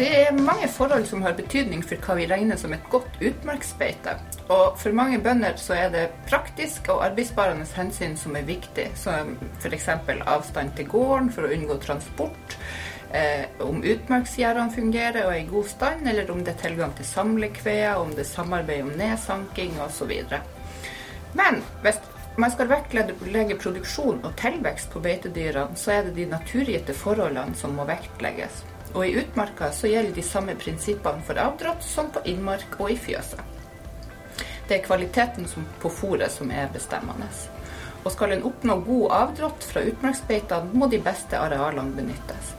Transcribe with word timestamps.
Det 0.00 0.08
er 0.16 0.32
mange 0.32 0.64
forhold 0.72 1.02
som 1.04 1.20
har 1.20 1.34
betydning 1.36 1.82
for 1.84 2.00
hva 2.00 2.14
vi 2.16 2.26
regner 2.30 2.56
som 2.56 2.72
et 2.72 2.84
godt 2.88 3.18
utmarksbeite. 3.20 4.14
Og 4.46 4.78
for 4.80 4.96
mange 4.96 5.18
bønder 5.20 5.58
så 5.60 5.74
er 5.76 5.90
det 5.92 6.04
praktisk 6.30 6.88
og 6.94 7.02
arbeidsbarende 7.04 7.66
hensyn 7.76 8.14
som 8.16 8.38
er 8.38 8.46
viktig, 8.48 8.86
som 8.96 9.34
f.eks. 9.60 9.90
avstand 9.90 10.72
til 10.78 10.88
gården 10.88 11.28
for 11.34 11.44
å 11.44 11.52
unngå 11.52 11.76
transport, 11.84 12.56
eh, 13.12 13.44
om 13.60 13.84
utmarksgjerdene 13.84 14.72
fungerer 14.78 15.20
og 15.26 15.34
er 15.34 15.42
i 15.42 15.46
god 15.52 15.68
stand, 15.74 16.08
eller 16.08 16.32
om 16.32 16.40
det 16.46 16.54
er 16.56 16.64
tilgang 16.64 16.96
til 16.96 17.10
samlekvea, 17.12 17.92
om 18.00 18.16
det 18.16 18.24
er 18.24 18.32
samarbeid 18.32 18.88
om 18.88 18.96
nedsanking 18.96 19.76
osv. 19.84 20.16
Men 21.36 21.60
hvis 21.84 22.00
man 22.40 22.56
skal 22.56 22.72
vektlegge 22.72 23.60
produksjon 23.60 24.24
og 24.24 24.32
tilvekst 24.40 24.96
på 24.96 25.04
beitedyrene, 25.04 25.76
så 25.76 25.98
er 25.98 26.08
det 26.08 26.16
de 26.22 26.30
naturgitte 26.32 26.96
forholdene 26.96 27.52
som 27.52 27.76
må 27.76 27.84
vektlegges. 27.84 28.64
Og 28.94 29.06
i 29.06 29.14
utmarka 29.20 29.70
så 29.72 29.86
gjelder 29.90 30.16
de 30.16 30.22
samme 30.26 30.56
prinsippene 30.58 31.22
for 31.26 31.38
avdrått 31.38 31.84
som 31.86 32.10
på 32.10 32.22
innmark 32.26 32.78
og 32.80 32.90
i 32.90 32.98
fjøset. 32.98 33.42
Det 34.68 34.78
er 34.78 34.86
kvaliteten 34.86 35.46
på 35.82 35.90
fôret 35.90 36.30
som 36.30 36.50
er 36.50 36.70
bestemmende. 36.74 37.26
Og 38.04 38.12
skal 38.14 38.32
en 38.36 38.44
oppnå 38.48 38.76
god 38.86 39.12
avdrått 39.16 39.66
fra 39.66 39.82
utmarksbeitene, 39.84 40.72
må 40.72 40.88
de 40.88 41.00
beste 41.02 41.38
arealene 41.38 41.94
benyttes. 41.96 42.54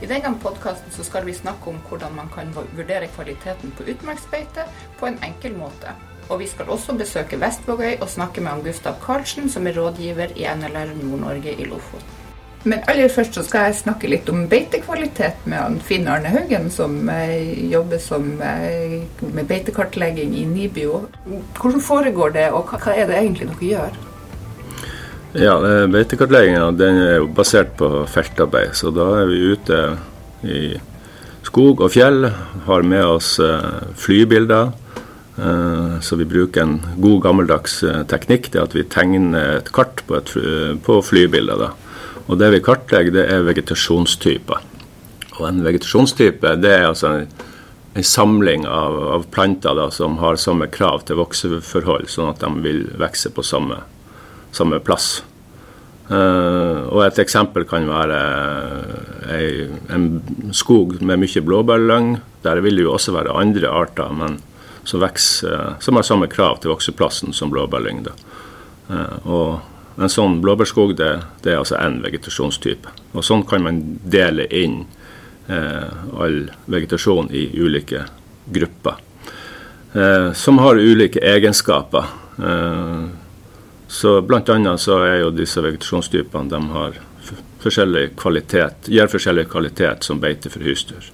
I 0.00 0.08
denne 0.08 0.32
podkasten 0.40 1.04
skal 1.04 1.26
vi 1.28 1.36
snakke 1.36 1.70
om 1.70 1.80
hvordan 1.88 2.16
man 2.16 2.30
kan 2.32 2.54
vurdere 2.56 3.10
kvaliteten 3.12 3.74
på 3.76 3.84
utmarksbeite 3.92 4.64
på 5.00 5.10
en 5.10 5.20
enkel 5.24 5.56
måte. 5.60 5.92
Og 6.30 6.40
vi 6.40 6.48
skal 6.48 6.70
også 6.72 6.94
besøke 6.96 7.40
Vestvågøy 7.40 7.98
og 8.00 8.08
snakke 8.08 8.40
med 8.40 8.64
Gustav 8.64 8.96
Karlsen, 9.04 9.50
som 9.50 9.66
er 9.66 9.76
rådgiver 9.76 10.32
i 10.36 10.48
NLR 10.48 10.96
Nord-Norge 11.02 11.52
i 11.52 11.68
Lofoten. 11.68 12.19
Men 12.68 12.82
aller 12.92 13.08
først 13.08 13.38
så 13.38 13.42
skal 13.44 13.70
jeg 13.70 13.78
snakke 13.78 14.08
litt 14.10 14.28
om 14.28 14.42
beitekvalitet 14.50 15.46
med 15.48 15.78
Finn 15.86 16.04
Arne 16.12 16.28
Haugen, 16.28 16.68
som 16.72 16.98
eh, 17.08 17.54
jobber 17.72 18.02
som, 18.04 18.26
eh, 18.44 18.98
med 19.32 19.48
beitekartlegging 19.48 20.34
i 20.36 20.44
NIBIO. 20.44 21.06
Hvordan 21.56 21.80
foregår 21.80 22.36
det, 22.36 22.50
og 22.52 22.68
hva, 22.68 22.92
er 22.92 23.08
det 23.08 23.16
egentlig 23.16 23.48
dere 23.54 23.70
gjør? 23.70 23.98
Ja, 25.40 25.56
eh, 25.56 25.86
Beitekartlegginga 25.88 26.68
er 26.84 27.16
jo 27.22 27.32
basert 27.32 27.72
på 27.80 28.04
feltarbeid, 28.10 28.76
så 28.76 28.92
da 28.92 29.08
er 29.22 29.32
vi 29.32 29.42
ute 29.56 29.82
i 30.44 30.62
skog 31.48 31.80
og 31.80 31.94
fjell. 31.96 32.28
Har 32.68 32.84
med 32.84 33.04
oss 33.06 33.38
flybilder. 33.96 34.74
Så 36.04 36.18
vi 36.20 36.26
bruker 36.28 36.60
en 36.66 36.74
god 37.00 37.22
gammeldags 37.24 37.78
teknikk. 38.10 38.50
Det 38.52 38.60
at 38.60 38.74
vi 38.76 38.82
tegner 38.84 39.54
et 39.56 39.70
kart 39.72 40.02
på, 40.04 40.18
et, 40.18 40.32
på 40.84 40.98
flybilder. 41.00 41.62
da. 41.62 41.70
Og 42.30 42.38
det 42.38 42.52
vi 42.54 42.62
kartlegger, 42.62 43.14
det 43.14 43.24
er 43.26 43.46
vegetasjonstyper. 43.46 44.66
Og 45.40 45.46
en 45.48 45.64
vegetasjonstype 45.64 46.54
det 46.62 46.74
er 46.76 46.84
altså 46.86 47.08
en, 47.10 47.32
en 47.98 48.06
samling 48.06 48.68
av, 48.70 48.98
av 49.16 49.24
planter 49.34 49.74
da, 49.74 49.88
som 49.94 50.20
har 50.22 50.38
samme 50.38 50.68
krav 50.70 51.02
til 51.08 51.18
vokseforhold, 51.18 52.06
sånn 52.12 52.30
at 52.30 52.44
de 52.44 52.52
vil 52.62 52.84
vokse 53.00 53.32
på 53.34 53.44
samme, 53.46 53.80
samme 54.54 54.78
plass. 54.86 55.24
Uh, 56.10 56.90
og 56.90 57.04
et 57.04 57.20
eksempel 57.22 57.66
kan 57.70 57.84
være 57.86 58.20
ei, 59.30 59.66
en 59.94 60.06
skog 60.54 60.96
med 61.06 61.22
mye 61.22 61.42
blåbærlyng. 61.46 62.16
Der 62.46 62.62
vil 62.64 62.78
det 62.78 62.86
jo 62.86 62.94
også 62.96 63.14
være 63.14 63.36
andre 63.38 63.70
arter 63.70 64.10
men 64.14 64.40
som, 64.82 65.02
vokser, 65.02 65.76
som 65.82 65.98
har 65.98 66.06
samme 66.06 66.26
krav 66.30 66.58
til 66.62 66.72
vokseplassen 66.72 67.34
som 67.36 67.50
blåbærlyng. 67.54 68.06
Uh, 68.90 69.18
og 69.26 69.79
en 70.00 70.12
sånn 70.12 70.40
blåbærskog 70.40 70.94
det, 70.96 71.10
det 71.44 71.52
er 71.52 71.60
altså 71.60 71.76
én 71.80 72.00
vegetasjonstype. 72.04 72.92
Og 73.12 73.26
Sånn 73.26 73.44
kan 73.48 73.64
man 73.66 73.80
dele 74.00 74.46
inn 74.48 74.84
eh, 75.50 75.90
all 76.16 76.42
vegetasjon 76.72 77.28
i 77.36 77.46
ulike 77.60 78.06
grupper. 78.48 78.96
Eh, 79.92 80.32
som 80.32 80.58
har 80.64 80.80
ulike 80.80 81.20
egenskaper. 81.20 82.08
Eh, 82.38 83.04
så 83.90 84.16
annet 84.22 84.80
så 84.80 85.00
er 85.04 85.18
jo 85.24 85.30
disse 85.34 85.60
vegetasjonstypene 85.60 86.48
de 86.50 86.62
har 86.72 86.98
forskjellig 87.60 88.14
kvalitet, 88.16 88.88
gir 88.88 89.10
forskjellig 89.10 89.48
kvalitet 89.50 90.06
som 90.06 90.20
beite 90.22 90.48
for 90.48 90.64
husdyr. 90.64 91.10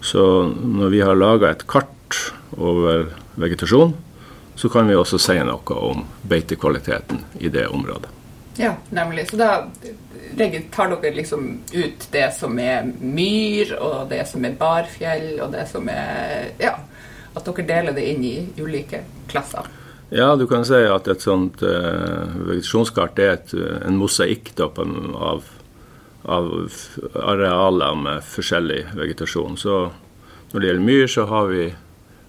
Så 0.00 0.24
når 0.48 0.94
vi 0.94 1.00
har 1.04 1.18
laga 1.18 1.52
et 1.52 1.66
kart 1.70 2.32
over 2.56 3.12
vegetasjon, 3.38 3.94
så 4.58 4.68
kan 4.68 4.88
vi 4.88 4.96
også 4.98 5.20
si 5.22 5.36
noe 5.46 5.82
om 5.90 6.06
beitekvaliteten 6.26 7.20
i 7.38 7.50
det 7.52 7.68
området. 7.68 8.17
Ja, 8.58 8.76
nemlig. 8.90 9.30
Så 9.30 9.36
da 9.36 9.70
tar 10.70 10.90
dere 10.90 11.14
liksom 11.14 11.58
ut 11.72 12.08
det 12.10 12.34
som 12.34 12.58
er 12.58 12.88
myr, 13.00 13.76
og 13.78 14.08
det 14.10 14.24
som 14.26 14.44
er 14.44 14.56
barfjell, 14.58 15.36
og 15.44 15.52
det 15.54 15.68
som 15.70 15.88
er 15.88 16.50
Ja. 16.58 16.74
At 17.36 17.44
dere 17.46 17.66
deler 17.66 17.94
det 17.94 18.02
inn 18.08 18.24
i 18.24 18.48
ulike 18.58 19.04
klasser. 19.28 19.68
Ja, 20.10 20.34
du 20.36 20.46
kan 20.46 20.64
si 20.64 20.80
at 20.88 21.06
et 21.06 21.22
sånt 21.22 21.62
uh, 21.62 22.24
vegetasjonskart 22.48 23.18
er 23.22 23.34
et, 23.36 23.52
en 23.86 23.98
mosaikk 24.00 24.50
av, 24.64 25.44
av 26.24 26.48
arealer 27.14 27.94
med 27.94 28.24
forskjellig 28.26 28.80
vegetasjon. 28.96 29.60
Så 29.60 29.76
når 30.50 30.60
det 30.60 30.70
gjelder 30.72 30.88
myr, 30.88 31.06
så 31.06 31.28
har 31.28 31.52
vi 31.52 31.68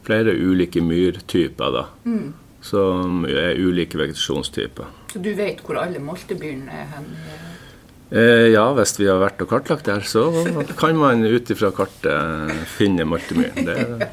flere 0.06 0.36
ulike 0.36 0.84
myrtyper, 0.84 1.74
da. 1.74 1.86
Mm. 2.06 2.34
Som 2.62 3.26
er 3.26 3.58
ulike 3.58 3.98
vegetasjonstyper. 3.98 4.99
Så 5.10 5.22
du 5.24 5.32
vet 5.38 5.62
hvor 5.66 5.80
alle 5.82 6.02
moltebyrene 6.04 6.70
er 6.70 6.90
hen? 6.94 7.10
Eh, 8.10 8.48
ja, 8.54 8.66
hvis 8.78 8.96
vi 8.98 9.08
har 9.10 9.22
vært 9.22 9.42
og 9.46 9.52
kartlagt 9.52 9.86
der, 9.90 10.02
så 10.06 10.30
kan 10.80 10.98
man 10.98 11.22
ut 11.26 11.50
ifra 11.54 11.70
kartet 11.76 12.66
finne 12.78 13.06
moltemyren. 13.06 14.04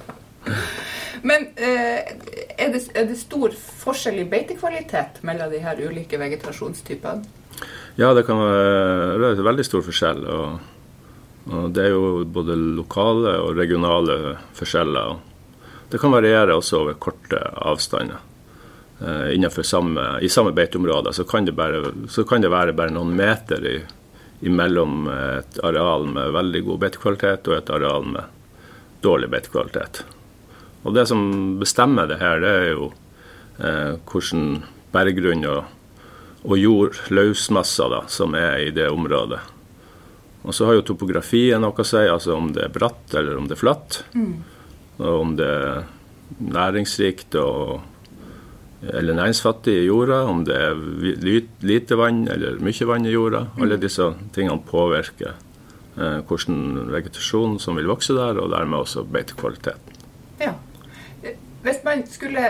Men 1.26 1.48
eh, 1.56 2.12
er, 2.56 2.70
det, 2.74 2.82
er, 2.92 3.08
det, 3.08 3.16
stor 3.18 3.54
forskjell 3.56 4.20
i 4.22 4.28
beitekvalitet 4.30 5.22
mellom 5.26 5.50
de 5.50 5.62
her 5.64 5.80
ulike 5.80 6.20
vegetasjonstypene? 6.20 7.24
Ja, 7.96 8.12
det 8.12 8.26
kan 8.28 8.38
være 8.42 9.32
det 9.38 9.44
veldig 9.46 9.64
stor 9.64 9.84
forskjell. 9.86 10.22
Og, 10.28 10.58
og 11.48 11.72
det 11.74 11.86
er 11.86 11.96
jo 11.96 12.20
både 12.28 12.56
lokale 12.76 13.38
og 13.42 13.56
regionale 13.56 14.36
forskjeller. 14.56 15.16
Det 15.90 16.00
kan 16.02 16.12
variere 16.12 16.56
også 16.56 16.82
over 16.82 17.00
korte 17.00 17.40
avstander. 17.64 18.20
Innenfor 19.04 19.62
samme, 19.62 20.02
I 20.24 20.28
samme 20.32 20.54
beiteområde, 20.56 21.12
så 21.12 21.24
kan, 21.28 21.44
bare, 21.52 21.90
så 22.08 22.24
kan 22.24 22.40
det 22.40 22.48
være 22.48 22.72
bare 22.72 22.94
noen 22.94 23.10
meter 23.12 23.66
i, 23.68 23.74
imellom 24.48 25.04
et 25.12 25.58
areal 25.60 26.06
med 26.08 26.32
veldig 26.32 26.62
god 26.64 26.80
beitekvalitet 26.84 27.50
og 27.50 27.58
et 27.58 27.72
areal 27.76 28.08
med 28.14 28.36
dårlig 29.04 29.28
beitekvalitet. 29.34 30.00
Og 30.86 30.94
Det 30.94 31.06
som 31.10 31.20
bestemmer 31.60 32.06
det 32.06 32.20
her, 32.22 32.40
det 32.40 32.52
er 32.60 32.68
jo 32.70 32.88
eh, 33.58 33.96
hvordan 34.06 34.62
berggrunn 34.94 35.44
og, 35.50 35.64
og 36.46 36.56
jord, 36.60 37.00
løsmasser, 37.10 37.90
da, 37.90 38.04
som 38.08 38.36
er 38.38 38.68
i 38.68 38.72
det 38.74 38.88
området. 38.92 39.40
Og 40.46 40.54
så 40.54 40.68
har 40.68 40.78
jo 40.78 40.86
topografien 40.86 41.60
noe 41.62 41.74
å 41.74 41.86
si, 41.86 42.04
altså 42.06 42.36
om 42.36 42.52
det 42.54 42.68
er 42.68 42.74
bratt 42.74 43.16
eller 43.18 43.38
om 43.38 43.48
det 43.50 43.56
er 43.56 43.62
flatt. 43.64 44.04
Mm. 44.14 44.36
Og 45.02 45.20
om 45.24 45.34
det 45.38 45.48
er 45.50 45.88
næringsrikt 46.38 47.34
og 47.40 47.80
eller 48.82 49.16
næringsfattig 49.16 49.72
i 49.72 49.86
jorda, 49.86 50.20
om 50.28 50.44
det 50.44 50.56
er 50.56 50.76
lite 51.64 51.98
vann 51.98 52.26
eller 52.28 52.60
mye 52.62 52.88
vann 52.88 53.06
i 53.06 53.14
jorda. 53.14 53.46
Mm. 53.56 53.64
Alle 53.64 53.80
disse 53.80 54.10
tingene 54.36 54.60
påvirker 54.68 55.32
eh, 55.32 56.20
hvordan 56.28 56.86
vegetasjonen 56.92 57.58
som 57.62 57.78
vil 57.80 57.88
vokse 57.90 58.16
der, 58.16 58.40
og 58.42 58.52
dermed 58.52 58.84
også 58.84 59.04
beitekvaliteten. 59.04 60.00
Ja. 60.42 60.52
Hvis 61.66 61.80
man 61.82 62.04
skulle 62.06 62.42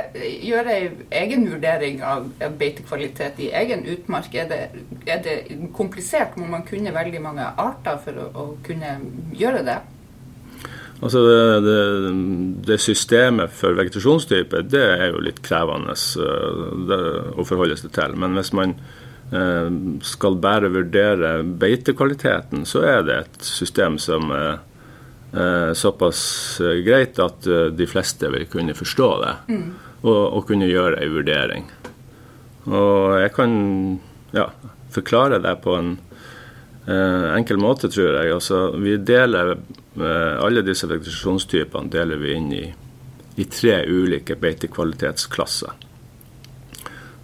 gjøre 0.45 0.75
en 0.77 0.97
egen 1.15 1.47
vurdering 1.49 2.03
av 2.05 2.27
beitekvalitet 2.59 3.39
i 3.41 3.49
egen 3.63 3.87
utmark, 3.89 4.35
er 4.35 4.51
det, 4.51 4.59
er 5.07 5.23
det 5.25 5.37
komplisert? 5.73 6.37
Må 6.37 6.51
man 6.51 6.67
kunne 6.69 6.93
veldig 6.93 7.23
mange 7.25 7.47
arter 7.57 7.97
for 8.05 8.21
å, 8.21 8.27
å 8.35 8.45
kunne 8.67 8.99
gjøre 9.33 9.63
det? 9.65 9.79
Altså 11.01 11.21
det, 11.27 11.61
det, 11.61 11.81
det, 12.67 12.79
systemet 12.81 13.53
for 13.53 13.77
vegetasjonstype 13.77 14.63
det 14.65 14.85
er 14.95 15.11
jo 15.11 15.25
litt 15.25 15.43
krevende 15.45 15.93
uh, 15.93 16.63
det, 16.89 17.01
å 17.37 17.45
forholde 17.45 17.77
seg 17.77 17.93
til. 17.97 18.17
Men 18.17 18.37
hvis 18.39 18.53
man 18.57 18.73
uh, 19.35 19.69
skal 20.07 20.39
bare 20.41 20.73
vurdere 20.73 21.43
beitekvaliteten, 21.45 22.65
så 22.69 22.85
er 22.89 23.05
det 23.09 23.19
et 23.27 23.39
system 23.45 24.01
som 24.01 24.33
er 24.33 24.51
uh, 25.37 25.73
såpass 25.77 26.23
greit 26.87 27.21
at 27.21 27.45
de 27.77 27.91
fleste 27.91 28.33
vil 28.33 28.49
kunne 28.49 28.77
forstå 28.77 29.13
det 29.25 29.37
mm. 29.53 29.67
og, 30.01 30.23
og, 30.23 30.43
kunne 30.49 30.71
gjøre 30.71 31.03
en 31.03 31.17
vurdering. 31.19 31.73
Og 32.73 33.21
jeg 33.21 33.37
kan 33.37 33.53
ja, 34.35 34.49
forklare 34.95 35.45
det 35.45 35.59
på 35.63 35.77
en 35.77 35.97
enkel 36.87 37.59
måte, 37.59 37.89
tror 37.91 38.15
jeg. 38.15 38.31
Altså, 38.31 38.59
vi 38.79 38.93
deler 39.03 39.57
Eh, 39.57 39.86
alle 39.97 40.63
disse 40.67 40.89
vegetasjonstypene 40.91 41.91
deler 41.93 42.21
vi 42.21 42.35
inn 42.37 42.53
i, 42.53 42.65
i 43.41 43.45
tre 43.49 43.79
ulike 43.89 44.37
beitekvalitetsklasser. 44.41 45.87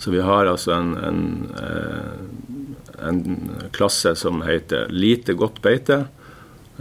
Så 0.02 0.10
vi 0.10 0.20
har 0.20 0.48
altså 0.50 0.72
en, 0.72 0.96
en, 0.96 1.20
eh, 1.62 3.06
en, 3.08 3.50
klasse 3.70 4.14
som 4.18 4.40
heter 4.42 4.88
lite 4.90 5.36
godt 5.38 5.60
beite. 5.62 6.04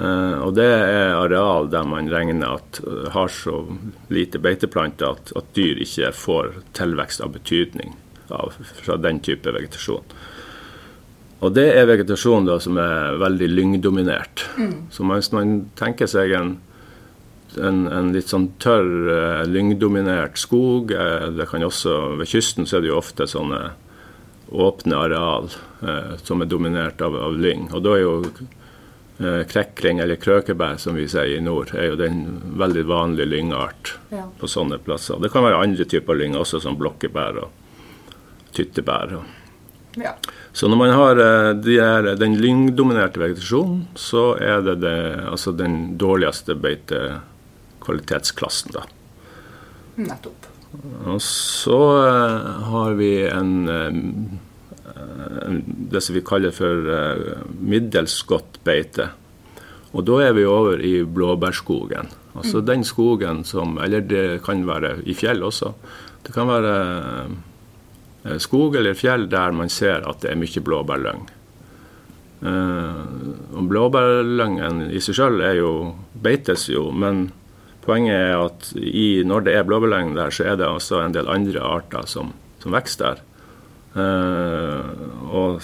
Uh, 0.01 0.39
og 0.47 0.55
det 0.55 0.65
er 0.65 1.11
areal 1.19 1.67
der 1.69 1.83
man 1.85 2.07
regner 2.09 2.55
at 2.55 2.79
har 3.13 3.27
så 3.29 3.59
lite 4.09 4.39
beiteplanter 4.41 5.11
at, 5.11 5.33
at, 5.35 5.49
dyr 5.53 5.83
ikke 5.83 6.13
får 6.15 6.53
tilvekst 6.73 7.21
av 7.21 7.33
betydning 7.35 7.91
av, 8.31 8.55
fra 8.79 8.95
den 8.97 9.19
type 9.21 9.51
vegetasjon. 9.53 10.15
Og 11.41 11.55
det 11.57 11.67
er 11.73 11.87
vegetasjon 11.89 12.45
da, 12.45 12.59
som 12.61 12.77
er 12.77 13.17
veldig 13.21 13.47
lyngdominert. 13.49 14.45
Mm. 14.61 14.75
Så 14.93 15.05
hvis 15.09 15.31
man 15.33 15.55
tenker 15.79 16.09
seg 16.09 16.35
en, 16.37 16.51
en, 17.57 17.79
en 17.89 18.11
litt 18.13 18.29
sånn 18.29 18.51
tørr, 18.61 18.91
uh, 19.09 19.41
lyngdominert 19.49 20.37
skog 20.37 20.93
det 20.93 21.49
kan 21.49 21.65
også, 21.65 22.19
Ved 22.21 22.29
kysten 22.29 22.69
så 22.69 22.77
er 22.77 22.85
det 22.85 22.91
jo 22.93 22.99
ofte 23.01 23.27
sånne 23.29 23.71
åpne 24.51 24.97
areal 24.99 25.45
som 26.19 26.41
er 26.43 26.49
dominert 26.51 26.99
av, 27.01 27.15
av 27.15 27.37
lyng. 27.39 27.69
Og 27.71 27.85
da 27.85 27.93
er 27.95 28.01
jo 28.03 28.15
Eh, 29.21 29.43
krekling, 29.47 29.99
eller 29.99 30.15
krøkebær 30.15 30.79
som 30.81 30.95
vi 30.97 31.03
sier 31.09 31.35
i 31.35 31.41
nord, 31.43 31.75
er 31.77 31.91
jo 31.91 31.97
den 31.99 32.23
veldig 32.57 32.83
vanlige 32.89 33.29
lyngart 33.29 33.91
ja. 34.09 34.23
på 34.39 34.47
sånne 34.49 34.79
plasser. 34.81 35.19
Det 35.21 35.29
kan 35.29 35.45
være 35.45 35.59
andre 35.61 35.85
typer 35.85 36.17
lyng 36.17 36.33
også, 36.39 36.61
som 36.63 36.77
blokkebær 36.79 37.37
og 37.43 37.51
tyttebær. 38.57 39.13
Ja. 40.01 40.15
Så 40.53 40.67
når 40.67 40.77
man 40.77 40.89
har 40.91 41.15
eh, 41.23 41.53
de 41.63 41.79
her, 41.79 42.15
den 42.19 42.35
lyngdominerte 42.41 43.19
vegetasjonen, 43.21 43.87
så 43.95 44.35
er 44.35 44.61
det, 44.65 44.75
det 44.83 45.19
altså 45.31 45.51
den 45.55 45.97
dårligste 46.01 46.55
beitekvalitetsklassen, 46.59 48.71
da. 48.75 48.81
Nettopp. 50.01 50.47
Og 51.11 51.21
så 51.23 51.79
uh, 51.99 52.63
har 52.71 52.91
vi 52.95 53.27
en 53.27 53.67
uh, 53.67 53.91
det 55.91 56.01
som 56.03 56.15
vi 56.15 56.21
kaller 56.23 56.51
for 56.55 56.75
middels 57.59 58.23
godt 58.27 58.59
beite. 58.63 59.09
Og 59.91 60.05
da 60.07 60.21
er 60.23 60.33
vi 60.37 60.45
over 60.47 60.79
i 60.79 61.03
blåbærskogen. 61.03 62.07
Altså 62.31 62.57
mm. 62.61 62.65
den 62.67 62.83
skogen 62.87 63.43
som 63.43 63.77
Eller 63.83 64.01
det 64.01 64.43
kan 64.45 64.67
være 64.67 65.01
i 65.03 65.13
fjell 65.17 65.43
også. 65.43 65.73
Det 66.23 66.33
kan 66.35 66.47
være 66.47 67.27
skog 68.37 68.75
eller 68.77 68.97
fjell 68.97 69.27
der 69.31 69.53
man 69.55 69.69
ser 69.69 70.05
at 70.09 70.21
det 70.21 70.31
er 70.31 70.39
mye 70.39 70.61
blåbærlyng. 70.65 71.23
Uh, 72.41 73.01
og 73.53 73.67
blåbærlyngen 73.69 74.87
i 74.89 75.01
seg 75.01 75.17
sjøl 75.17 75.41
beites 76.21 76.67
jo, 76.69 76.87
men 76.93 77.27
poenget 77.85 78.17
er 78.17 78.45
at 78.45 78.71
i, 78.77 79.23
når 79.25 79.45
det 79.45 79.57
er 79.57 79.65
blåbærlyng 79.65 80.15
der, 80.17 80.33
så 80.33 80.51
er 80.51 80.61
det 80.61 80.69
også 80.69 81.01
en 81.01 81.17
del 81.17 81.29
andre 81.29 81.61
arter 81.65 82.05
som, 82.09 82.33
som 82.61 82.73
vokser 82.77 83.03
der. 83.03 83.21
Eh, 83.91 84.81
og 85.35 85.61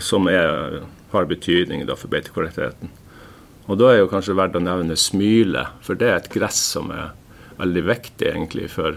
som 0.00 0.28
er, 0.30 0.82
har 1.10 1.30
betydning 1.30 1.84
da, 1.86 1.96
for 1.98 2.10
beitekvaliteten. 2.12 2.92
Og 3.68 3.78
Da 3.78 3.92
er 3.92 3.98
jo 4.00 4.10
kanskje 4.10 4.36
verdt 4.38 4.56
å 4.56 4.64
nevne 4.64 4.96
smyle, 4.96 5.66
for 5.84 5.98
det 5.98 6.08
er 6.08 6.20
et 6.20 6.30
gress 6.32 6.60
som 6.76 6.92
er 6.94 7.10
veldig 7.58 7.84
viktig 7.88 8.28
egentlig 8.30 8.70
for, 8.72 8.96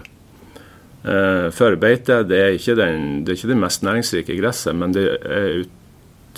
uh, 1.04 1.48
for 1.54 1.76
beite. 1.80 2.22
Det 2.28 2.40
er, 2.40 2.56
ikke 2.58 2.76
den, 2.78 3.22
det 3.24 3.34
er 3.34 3.40
ikke 3.40 3.52
det 3.52 3.60
mest 3.62 3.86
næringsrike 3.86 4.36
gresset, 4.40 4.76
men 4.78 4.96
det 4.96 5.06
er, 5.22 5.62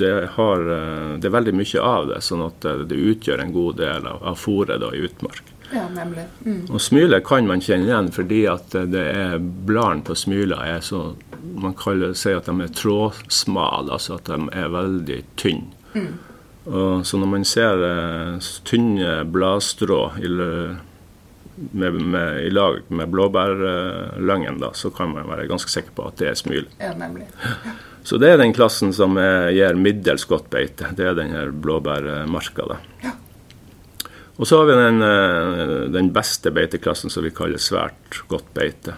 det, 0.00 0.12
har, 0.36 0.68
uh, 0.68 1.16
det 1.20 1.30
er 1.30 1.36
veldig 1.38 1.56
mye 1.56 1.88
av 1.94 2.12
det, 2.12 2.20
sånn 2.26 2.46
at 2.46 2.68
det 2.90 3.00
utgjør 3.14 3.44
en 3.44 3.54
god 3.54 3.82
del 3.82 4.08
av, 4.10 4.22
av 4.32 4.40
fôret 4.40 4.88
i 4.90 5.04
utmark. 5.08 5.54
Ja, 5.72 5.88
nemlig. 5.88 6.24
Mm. 6.44 6.66
Og 6.70 6.80
smyle 6.82 7.18
kan 7.24 7.48
man 7.48 7.62
kjenne 7.64 7.88
igjen 7.88 8.10
fordi 8.14 8.44
at 8.50 8.74
det 8.92 9.04
er 9.14 9.38
bladene 9.40 10.04
på 10.06 10.16
smyla 10.18 10.60
er 10.74 10.84
så 10.84 11.14
Man 11.44 11.74
kaller, 11.76 12.14
sier 12.16 12.38
at 12.38 12.46
de 12.48 12.54
er 12.64 12.70
trådsmale, 12.72 13.92
altså 13.92 14.14
at 14.16 14.30
de 14.30 14.46
er 14.56 14.70
veldig 14.72 15.18
tynne. 15.36 15.74
Mm. 15.92 16.14
Og, 16.64 17.04
så 17.04 17.18
når 17.20 17.28
man 17.28 17.44
ser 17.44 17.82
uh, 17.84 18.46
tynne 18.64 19.18
bladstrå 19.28 19.98
i, 20.24 20.30
med, 21.56 21.98
med, 22.02 22.40
i 22.44 22.50
lag 22.50 22.80
med 22.88 23.10
blåbærløngen, 23.12 24.58
da, 24.62 24.72
så 24.74 24.90
kan 24.94 25.12
man 25.14 25.28
være 25.30 25.48
ganske 25.50 25.70
sikker 25.70 25.94
på 25.96 26.08
at 26.10 26.18
det 26.20 26.30
er 26.32 26.38
smil. 26.38 26.70
Ja, 26.80 26.94
nemlig. 26.98 27.28
Ja. 27.42 27.74
Så 28.04 28.18
det 28.20 28.28
er 28.28 28.36
den 28.36 28.52
klassen 28.52 28.90
som 28.92 29.16
er, 29.16 29.46
gir 29.56 29.78
middels 29.80 30.26
godt 30.28 30.50
beite. 30.52 30.90
Det 30.92 31.06
er 31.08 31.14
den 31.16 31.30
her 31.32 31.48
blåbærmarka. 31.48 32.66
da. 32.68 32.76
Ja. 33.00 33.14
Og 34.36 34.46
så 34.46 34.58
har 34.58 34.68
vi 34.68 34.76
den, 34.76 35.02
eh, 35.02 35.90
den, 35.94 36.10
beste 36.12 36.50
beiteklassen 36.50 37.10
som 37.10 37.24
vi 37.24 37.32
kaller 37.34 37.62
svært 37.62 38.22
godt 38.28 38.50
beite. 38.54 38.96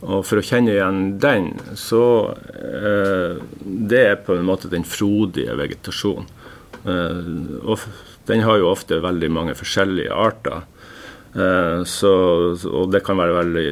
Og 0.00 0.22
For 0.24 0.38
å 0.38 0.46
kjenne 0.46 0.76
igjen 0.76 1.18
den, 1.18 1.50
så 1.74 2.30
eh, 2.54 3.42
Det 3.58 4.02
er 4.04 4.20
på 4.22 4.36
en 4.38 4.46
måte 4.46 4.70
den 4.70 4.86
frodige 4.86 5.56
vegetasjonen. 5.58 6.28
Eh, 6.86 7.22
og 7.66 7.78
den 8.30 8.44
har 8.46 8.60
jo 8.60 8.70
ofte 8.70 9.02
veldig 9.02 9.30
mange 9.34 9.56
forskjellige 9.58 10.14
arter. 10.14 10.62
Eh, 11.38 11.84
så, 11.84 12.12
og 12.66 12.90
det 12.92 13.04
kan 13.06 13.18
være 13.20 13.36
veldig 13.36 13.68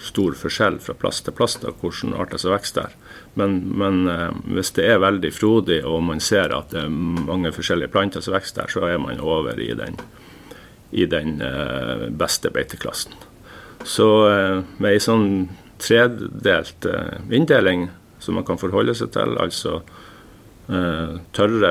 stor 0.00 0.34
forskjell 0.38 0.78
fra 0.82 0.94
plass 0.98 1.20
til 1.26 1.34
plass 1.34 1.56
da, 1.62 1.72
hvilke 1.82 2.10
arter 2.22 2.40
som 2.40 2.54
vokser 2.54 2.82
der. 2.82 2.96
Men, 3.38 3.60
men 3.78 4.02
eh, 4.10 4.28
hvis 4.56 4.72
det 4.78 4.88
er 4.90 5.02
veldig 5.02 5.30
frodig 5.34 5.80
og 5.86 6.02
man 6.06 6.22
ser 6.22 6.54
at 6.56 6.72
det 6.74 6.84
er 6.84 6.90
mange 6.90 7.52
forskjellige 7.54 7.92
planter 7.94 8.24
som 8.24 8.34
vokser 8.34 8.62
der, 8.62 8.72
så 8.72 8.86
er 8.88 8.98
man 9.02 9.22
over 9.22 9.60
i 9.60 9.70
den, 9.78 9.98
i 10.90 11.06
den 11.06 11.38
eh, 11.44 12.08
beste 12.10 12.52
beiteklassen. 12.54 13.14
Så 13.86 14.06
med 14.76 14.90
ei 14.90 15.00
sånn 15.00 15.46
tredelt 15.80 16.84
inndeling 17.32 17.86
som 18.20 18.36
man 18.36 18.44
kan 18.44 18.58
forholde 18.60 18.92
seg 18.92 19.08
til, 19.14 19.38
altså 19.40 19.78
tørre, 21.32 21.70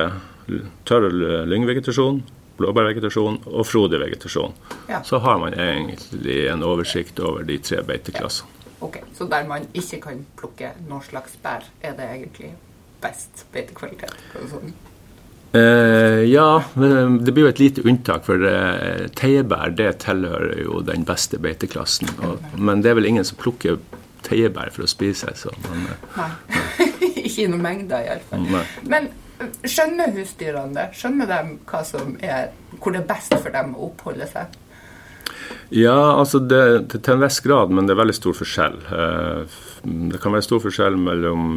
tørr 0.90 1.06
lyngvegetasjon, 1.46 2.18
blåbærvegetasjon 2.60 3.40
og 3.50 3.66
frodig 3.66 4.00
vegetasjon, 4.02 4.56
ja. 4.88 5.02
så 5.06 5.20
har 5.24 5.40
man 5.42 5.56
egentlig 5.56 6.44
en 6.52 6.64
oversikt 6.66 7.20
over 7.24 7.46
de 7.48 7.58
tre 7.64 7.82
beiteklassene. 7.86 8.56
Ok, 8.80 9.02
Så 9.12 9.26
der 9.28 9.44
man 9.44 9.66
ikke 9.76 9.98
kan 10.00 10.22
plukke 10.40 10.70
noen 10.88 11.02
slags 11.04 11.34
bær, 11.42 11.66
er 11.84 11.96
det 11.98 12.06
egentlig 12.14 12.54
best 13.02 13.44
beitekvalitet? 13.52 14.14
Sånn? 14.48 14.72
Eh, 15.52 16.22
ja, 16.30 16.62
men 16.78 17.18
det 17.24 17.34
blir 17.34 17.48
jo 17.48 17.50
et 17.50 17.60
lite 17.60 17.84
unntak, 17.84 18.24
for 18.28 18.44
eh, 18.46 19.08
teiebær 19.18 19.74
det 19.76 19.90
tilhører 20.04 20.62
jo 20.62 20.80
den 20.86 21.04
beste 21.04 21.40
beiteklassen. 21.42 22.08
Og, 22.24 22.44
men 22.56 22.84
det 22.84 22.92
er 22.92 23.00
vel 23.00 23.10
ingen 23.10 23.26
som 23.26 23.40
plukker 23.40 23.80
teiebær 24.26 24.70
for 24.74 24.86
å 24.86 24.90
spise. 24.90 25.32
Så, 25.36 25.52
men, 25.66 25.88
eh, 25.90 26.20
Nei. 26.20 26.88
ikke 27.26 27.44
i 27.44 27.48
noen 27.50 27.64
mengder, 27.66 28.06
iallfall. 28.06 28.46
Men 28.88 29.10
eh, 29.10 29.19
skjønner 29.64 30.12
husdyrene 30.16 30.76
det? 30.76 30.88
Skjønner 30.98 31.30
de 31.30 31.38
er, 32.26 32.50
hvor 32.78 32.94
det 32.94 33.04
er 33.04 33.08
best 33.08 33.34
for 33.36 33.52
dem 33.54 33.74
å 33.76 33.90
oppholde 33.90 34.28
seg? 34.30 34.58
Ja, 35.70 36.18
altså 36.18 36.40
det, 36.42 36.62
til 36.90 37.14
en 37.14 37.22
viss 37.22 37.38
grad, 37.44 37.70
men 37.74 37.86
det 37.86 37.94
er 37.94 38.00
veldig 38.00 38.16
stor 38.16 38.34
forskjell. 38.34 38.78
Eh, 38.90 39.58
det 40.10 40.18
kan 40.22 40.34
være 40.34 40.46
stor 40.46 40.62
forskjell 40.64 40.98
mellom 40.98 41.52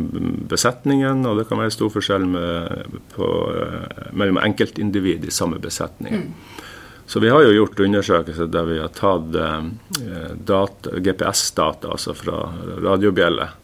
besetningen, 0.49 1.25
og 1.29 1.41
det 1.41 1.47
kan 1.49 1.61
være 1.61 1.73
stor 1.73 1.89
forskjell 1.93 2.27
med, 2.29 2.99
på, 3.15 3.29
eh, 3.57 4.11
mellom 4.13 4.37
enkeltindivid 4.43 5.25
i 5.25 5.33
samme 5.33 5.57
besetning. 5.61 6.27
Mm. 6.27 6.61
Så 7.09 7.19
vi 7.19 7.33
har 7.33 7.41
jo 7.43 7.55
gjort 7.57 7.81
undersøkelser 7.83 8.47
der 8.53 8.69
vi 8.69 8.77
har 8.79 8.93
tatt 8.95 9.35
eh, 9.35 11.01
GPS-data, 11.03 11.91
altså 11.97 12.15
fra 12.17 12.45
radiobjeller. 12.85 13.57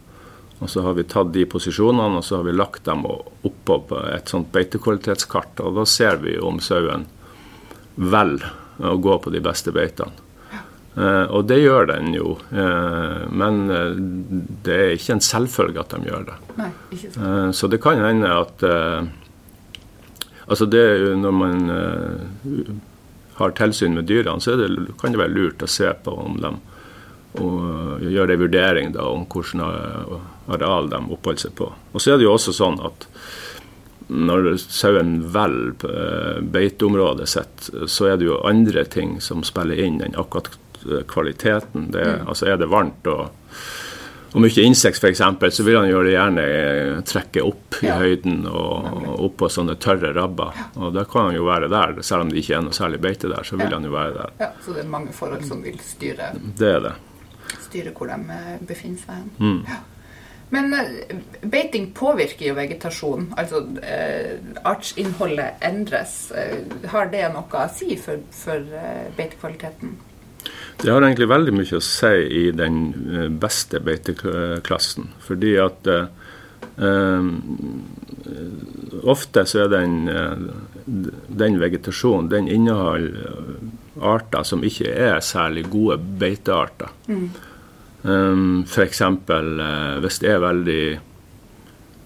Og 0.60 0.70
så 0.70 0.84
har 0.84 0.96
vi 0.98 1.06
tatt 1.08 1.32
de 1.34 1.46
posisjonene 1.48 2.20
og 2.20 2.26
så 2.26 2.40
har 2.40 2.48
vi 2.50 2.56
lagt 2.56 2.84
dem 2.88 3.06
oppå 3.08 3.78
på 3.90 4.00
et 4.12 4.32
sånt 4.32 4.52
beitekvalitetskart. 4.56 5.62
Og 5.64 5.78
da 5.80 5.86
ser 5.88 6.20
vi 6.24 6.36
om 6.40 6.60
sauen 6.64 7.08
velger 7.96 8.52
å 8.80 8.98
gå 9.00 9.16
på 9.24 9.32
de 9.32 9.42
beste 9.44 9.72
beitene. 9.76 10.26
Uh, 11.00 11.30
og 11.32 11.46
det 11.48 11.60
gjør 11.62 11.86
den 11.92 12.10
jo, 12.12 12.34
uh, 12.52 13.22
men 13.30 13.60
uh, 13.70 13.94
det 14.66 14.74
er 14.76 14.96
ikke 14.98 15.14
en 15.16 15.24
selvfølge 15.24 15.80
at 15.80 15.94
de 15.94 16.10
gjør 16.10 16.26
det. 16.28 16.38
Nei, 16.58 16.70
så 17.56 17.70
det 17.72 17.80
kan 17.84 18.02
hende 18.04 18.34
at 18.34 18.66
Altså 20.50 20.66
det 20.66 20.82
Når 21.22 21.34
man 21.38 21.60
har 23.38 23.52
tilsyn 23.54 23.94
med 23.94 24.08
dyrene, 24.10 24.42
så 24.42 24.56
det, 24.58 24.66
kan 24.98 25.14
det 25.14 25.22
være 25.22 25.36
lurt 25.36 25.62
å 25.62 25.70
se 25.70 25.92
på 26.04 26.10
om 26.10 26.40
de 26.42 26.50
og 27.38 28.02
gjøre 28.02 28.34
en 28.34 28.42
vurdering 28.42 28.94
da, 28.96 29.06
om 29.06 29.28
hvilket 29.30 30.50
areal 30.50 30.90
de 30.90 31.02
oppholder 31.14 31.46
seg 31.46 31.54
på. 31.60 31.70
Og 31.94 32.02
så 32.02 32.14
er 32.14 32.20
det 32.20 32.26
jo 32.26 32.34
også 32.34 32.56
sånn 32.56 32.80
at 32.82 33.06
når 34.10 34.56
sauen 34.58 35.20
velger 35.30 35.92
eh, 35.94 36.40
beiteområdet 36.42 37.28
sitt, 37.30 37.70
så 37.86 38.10
er 38.10 38.18
det 38.18 38.26
jo 38.26 38.40
andre 38.48 38.84
ting 38.90 39.20
som 39.22 39.46
spiller 39.46 39.78
inn 39.78 40.02
enn 40.02 40.18
akkurat 40.18 40.50
kvaliteten. 41.08 41.92
Det, 41.92 42.06
mm. 42.06 42.28
Altså 42.28 42.46
Er 42.50 42.58
det 42.58 42.70
varmt 42.72 43.06
og, 43.08 43.30
og 44.34 44.42
mye 44.42 44.64
insekt 44.66 45.04
f.eks., 45.04 45.22
så 45.54 45.66
vil 45.66 45.78
han 45.78 45.90
jo 45.92 46.02
gjerne 46.06 46.46
eh, 46.46 46.96
trekke 47.06 47.44
opp 47.46 47.78
i 47.84 47.90
ja. 47.90 48.00
høyden 48.02 48.48
og, 48.50 48.90
og 49.04 49.28
opp 49.28 49.38
på 49.44 49.52
sånne 49.54 49.78
tørre 49.82 50.14
rabber. 50.18 50.58
Og 50.82 50.94
da 50.96 51.06
kan 51.10 51.30
han 51.30 51.38
jo 51.38 51.46
være 51.46 51.70
der, 51.70 52.00
selv 52.02 52.26
om 52.26 52.34
det 52.34 52.42
ikke 52.42 52.58
er 52.58 52.66
noe 52.66 52.78
særlig 52.78 53.02
beite 53.06 53.30
der. 53.30 53.46
Så 53.46 53.60
vil 53.60 53.68
ja. 53.70 53.76
han 53.78 53.86
jo 53.86 53.94
være 53.94 54.16
der. 54.18 54.34
Ja, 54.42 54.52
Så 54.66 54.74
det 54.74 54.88
er 54.88 54.90
mange 54.90 55.14
forhold 55.14 55.46
som 55.46 55.62
vil 55.66 55.78
styre, 55.86 56.34
det 56.58 56.74
er 56.80 56.84
det. 56.88 56.96
Styre 57.70 57.96
hvor 57.96 58.12
de 58.12 58.20
eh, 58.36 58.60
befinner 58.68 59.02
seg. 59.06 59.32
Mm. 59.40 59.64
Ja. 59.70 59.80
Men 60.50 60.74
eh, 60.74 61.16
beiting 61.42 61.92
påvirker 61.94 62.50
jo 62.50 62.58
vegetasjonen. 62.58 63.32
Altså 63.38 63.64
eh, 63.86 64.38
artsinnholdet 64.68 65.62
endres. 65.66 66.32
Eh, 66.32 66.64
har 66.90 67.12
det 67.14 67.28
noe 67.34 67.66
å 67.66 67.68
si 67.74 67.98
for, 68.02 68.24
for 68.34 68.66
beitekvaliteten? 69.18 69.98
Det 70.80 70.90
har 70.90 71.04
egentlig 71.04 71.28
veldig 71.30 71.54
mye 71.54 71.78
å 71.78 71.84
si 71.84 72.14
i 72.40 72.46
den 72.56 72.80
beste 73.42 73.82
beiteklassen. 73.84 75.12
Fordi 75.26 75.52
at 75.60 75.90
eh, 75.92 76.08
ofte 79.04 79.44
så 79.46 79.66
er 79.66 79.74
den, 79.74 79.98
den 81.28 81.60
vegetasjonen 81.60 82.32
den 82.32 82.48
inneholder 82.48 83.60
arter 84.00 84.48
som 84.48 84.64
ikke 84.64 84.88
er 84.96 85.20
særlig 85.20 85.66
gode 85.70 86.00
beitearter. 86.20 86.96
Mm. 87.12 87.30
Um, 88.04 88.64
F.eks. 88.64 89.02
Uh, 89.02 90.00
hvis 90.04 90.20
det 90.24 90.32
er 90.32 90.44
veldig 90.44 90.84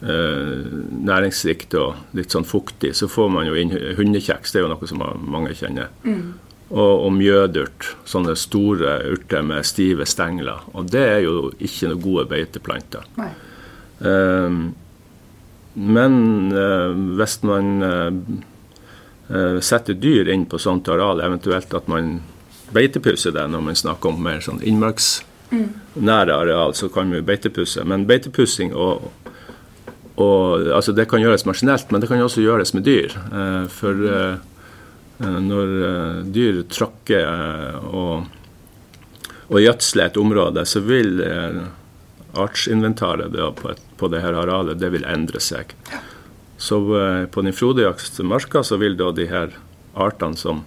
uh, 0.01 0.69
næringsrikt 1.09 1.75
og 1.77 2.17
litt 2.17 2.33
sånn 2.33 2.47
fuktig, 2.49 2.95
så 2.97 3.09
får 3.11 3.29
man 3.33 3.49
jo 3.49 3.57
inn 3.59 3.73
hundekjeks. 3.99 4.53
Det 4.53 4.61
er 4.61 4.65
jo 4.65 4.73
noe 4.73 4.89
som 4.89 5.03
mange 5.03 5.53
kjenner. 5.57 5.93
Mm. 6.05 6.33
Og, 6.73 6.93
og 7.05 7.11
mjødurt. 7.13 7.91
Sånne 8.09 8.33
store 8.39 8.97
urter 9.11 9.43
med 9.45 9.67
stive 9.69 10.07
stengler. 10.09 10.63
Og 10.73 10.89
det 10.89 11.03
er 11.17 11.19
jo 11.27 11.51
ikke 11.59 11.91
noen 11.91 12.01
gode 12.01 12.25
beiteplanter. 12.31 13.05
Um, 14.03 14.73
men 15.73 16.15
uh, 16.53 16.89
hvis 17.19 17.37
man 17.45 17.69
uh, 17.85 19.59
setter 19.61 19.97
dyr 19.97 20.31
inn 20.33 20.47
på 20.49 20.57
sånt 20.61 20.89
areal, 20.89 21.21
eventuelt 21.21 21.73
at 21.77 21.85
man 21.91 22.17
beitepusser 22.73 23.35
det 23.35 23.45
når 23.53 23.61
man 23.67 23.77
snakker 23.77 24.09
om 24.09 24.25
mer 24.25 24.41
sånn 24.41 24.63
innmarks 24.65 25.19
nære 25.95 26.35
areal, 26.35 26.73
så 26.75 26.89
kan 26.89 27.11
vi 27.13 27.21
beitepusse. 27.25 27.83
Men 27.87 28.07
beitepussing 28.09 28.73
og, 28.73 29.09
og, 30.15 30.67
altså 30.73 30.93
Det 30.93 31.07
kan 31.09 31.21
gjøres 31.21 31.45
maskinelt, 31.45 31.91
men 31.91 32.01
det 32.01 32.09
kan 32.09 32.21
også 32.21 32.43
gjøres 32.43 32.73
med 32.73 32.85
dyr. 32.85 33.13
Eh, 33.13 33.67
for 33.73 34.07
eh, 34.09 34.35
når 35.23 35.75
eh, 35.89 36.17
dyr 36.35 36.63
tråkker 36.69 37.29
og, 37.89 38.25
og 39.49 39.61
gjødsler 39.61 40.09
et 40.11 40.17
område, 40.17 40.65
så 40.65 40.81
vil 40.83 41.21
artsinventaret 42.33 43.35
på, 43.59 43.69
et, 43.69 43.81
på 43.97 44.09
dette 44.09 44.33
arealet 44.33 44.79
det 44.81 44.89
vil 44.93 45.05
endre 45.05 45.41
seg. 45.43 45.75
Så 46.57 46.79
på 47.29 47.41
den 47.43 47.53
frodigste 47.53 48.23
marka 48.25 48.63
så 48.63 48.77
vil 48.81 48.95
da 48.97 49.11
de 49.13 49.27
her 49.29 49.51
artene 49.99 50.39
som 50.39 50.63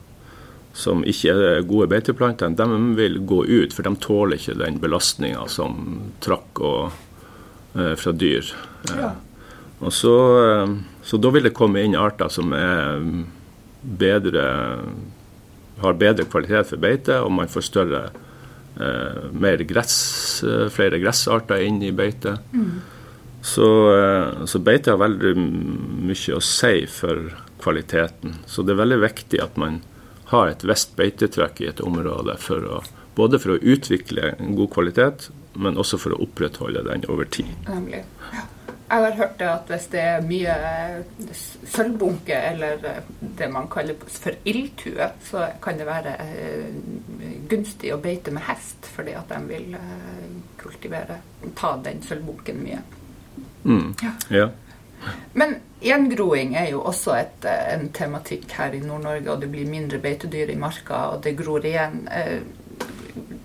som 0.76 1.00
ikke 1.08 1.32
er 1.32 1.62
gode 1.64 1.88
beiteplanter, 1.88 2.52
de 2.52 2.66
vil 2.98 3.20
gå 3.24 3.40
ut, 3.48 3.72
for 3.72 3.86
de 3.86 3.94
tåler 4.02 4.36
ikke 4.36 4.58
den 4.60 4.76
belastninga 4.82 5.46
som 5.48 5.78
trakk 6.24 6.60
og, 6.60 6.98
eh, 7.78 7.94
fra 7.96 8.12
dyr. 8.12 8.50
Eh, 8.90 9.00
ja. 9.00 9.14
Og 9.80 9.92
så, 9.92 10.16
eh, 10.44 10.74
så, 11.02 11.16
da 11.16 11.32
vil 11.32 11.48
det 11.48 11.54
komme 11.56 11.80
inn 11.80 11.96
arter 11.96 12.28
som 12.28 12.52
er 12.52 13.00
bedre 13.82 14.44
har 15.80 15.92
bedre 15.92 16.24
kvalitet 16.24 16.68
for 16.68 16.80
beite, 16.80 17.20
og 17.20 17.32
man 17.32 17.48
får 17.48 17.64
større 17.64 18.02
eh, 18.80 19.24
mer 19.32 19.60
gress, 19.68 20.44
flere 20.72 21.00
gressarter 21.00 21.64
inn 21.64 21.82
i 21.82 21.92
beite. 21.92 22.38
Mm. 22.52 22.80
Så, 23.44 23.66
så 24.48 24.58
beite 24.58 24.90
har 24.90 24.98
veldig 24.98 25.34
mye 25.36 26.36
å 26.36 26.40
si 26.42 26.86
for 26.90 27.28
kvaliteten. 27.62 28.40
Så 28.48 28.64
det 28.64 28.72
er 28.72 28.80
veldig 28.80 29.04
viktig 29.04 29.42
at 29.44 29.60
man 29.60 29.82
ha 30.32 30.42
et 30.50 30.64
visst 30.66 30.96
beitetrekk 30.98 31.62
i 31.62 31.70
et 31.70 31.80
område, 31.84 32.36
for 32.42 32.66
å, 32.66 32.82
både 33.18 33.40
for 33.42 33.54
å 33.54 33.60
utvikle 33.62 34.34
en 34.36 34.56
god 34.58 34.72
kvalitet, 34.74 35.30
men 35.56 35.78
også 35.80 36.00
for 36.02 36.16
å 36.16 36.20
opprettholde 36.26 36.84
den 36.86 37.06
over 37.12 37.28
tid. 37.32 37.52
Nemlig. 37.68 38.04
Ja. 38.34 38.44
Jeg 38.86 39.02
har 39.02 39.16
hørt 39.18 39.40
at 39.42 39.70
hvis 39.70 39.86
det 39.90 40.02
er 40.02 40.26
mye 40.26 40.52
eh, 40.54 41.30
sølvbunke, 41.66 42.36
eller 42.52 42.84
eh, 42.86 43.08
det 43.38 43.48
man 43.50 43.66
kaller 43.70 43.98
for 44.06 44.36
ildtue, 44.46 45.08
så 45.26 45.48
kan 45.62 45.80
det 45.80 45.88
være 45.88 46.12
eh, 46.22 46.68
gunstig 47.50 47.90
å 47.94 47.98
beite 48.02 48.30
med 48.34 48.46
hest, 48.46 48.86
fordi 48.94 49.16
at 49.18 49.32
de 49.32 49.40
vil 49.48 49.74
kultivere, 50.60 51.18
ta 51.58 51.72
den 51.82 51.98
sølvbunken 52.06 52.62
mye. 52.62 52.84
Mm. 53.66 53.90
Ja. 54.04 54.14
ja. 54.30 54.46
Men 55.34 55.56
gjengroing 55.84 56.54
er 56.56 56.70
jo 56.72 56.82
også 56.88 57.16
et, 57.18 57.44
eh, 57.44 57.72
en 57.74 57.88
tematikk 57.94 58.50
her 58.58 58.74
i 58.74 58.82
Nord-Norge, 58.84 59.30
og 59.32 59.40
det 59.40 59.50
blir 59.52 59.68
mindre 59.68 59.98
beitedyr 60.02 60.52
i 60.52 60.58
marka, 60.58 61.06
og 61.14 61.22
det 61.22 61.36
gror 61.38 61.64
igjen. 61.64 62.06
Eh, 62.10 62.40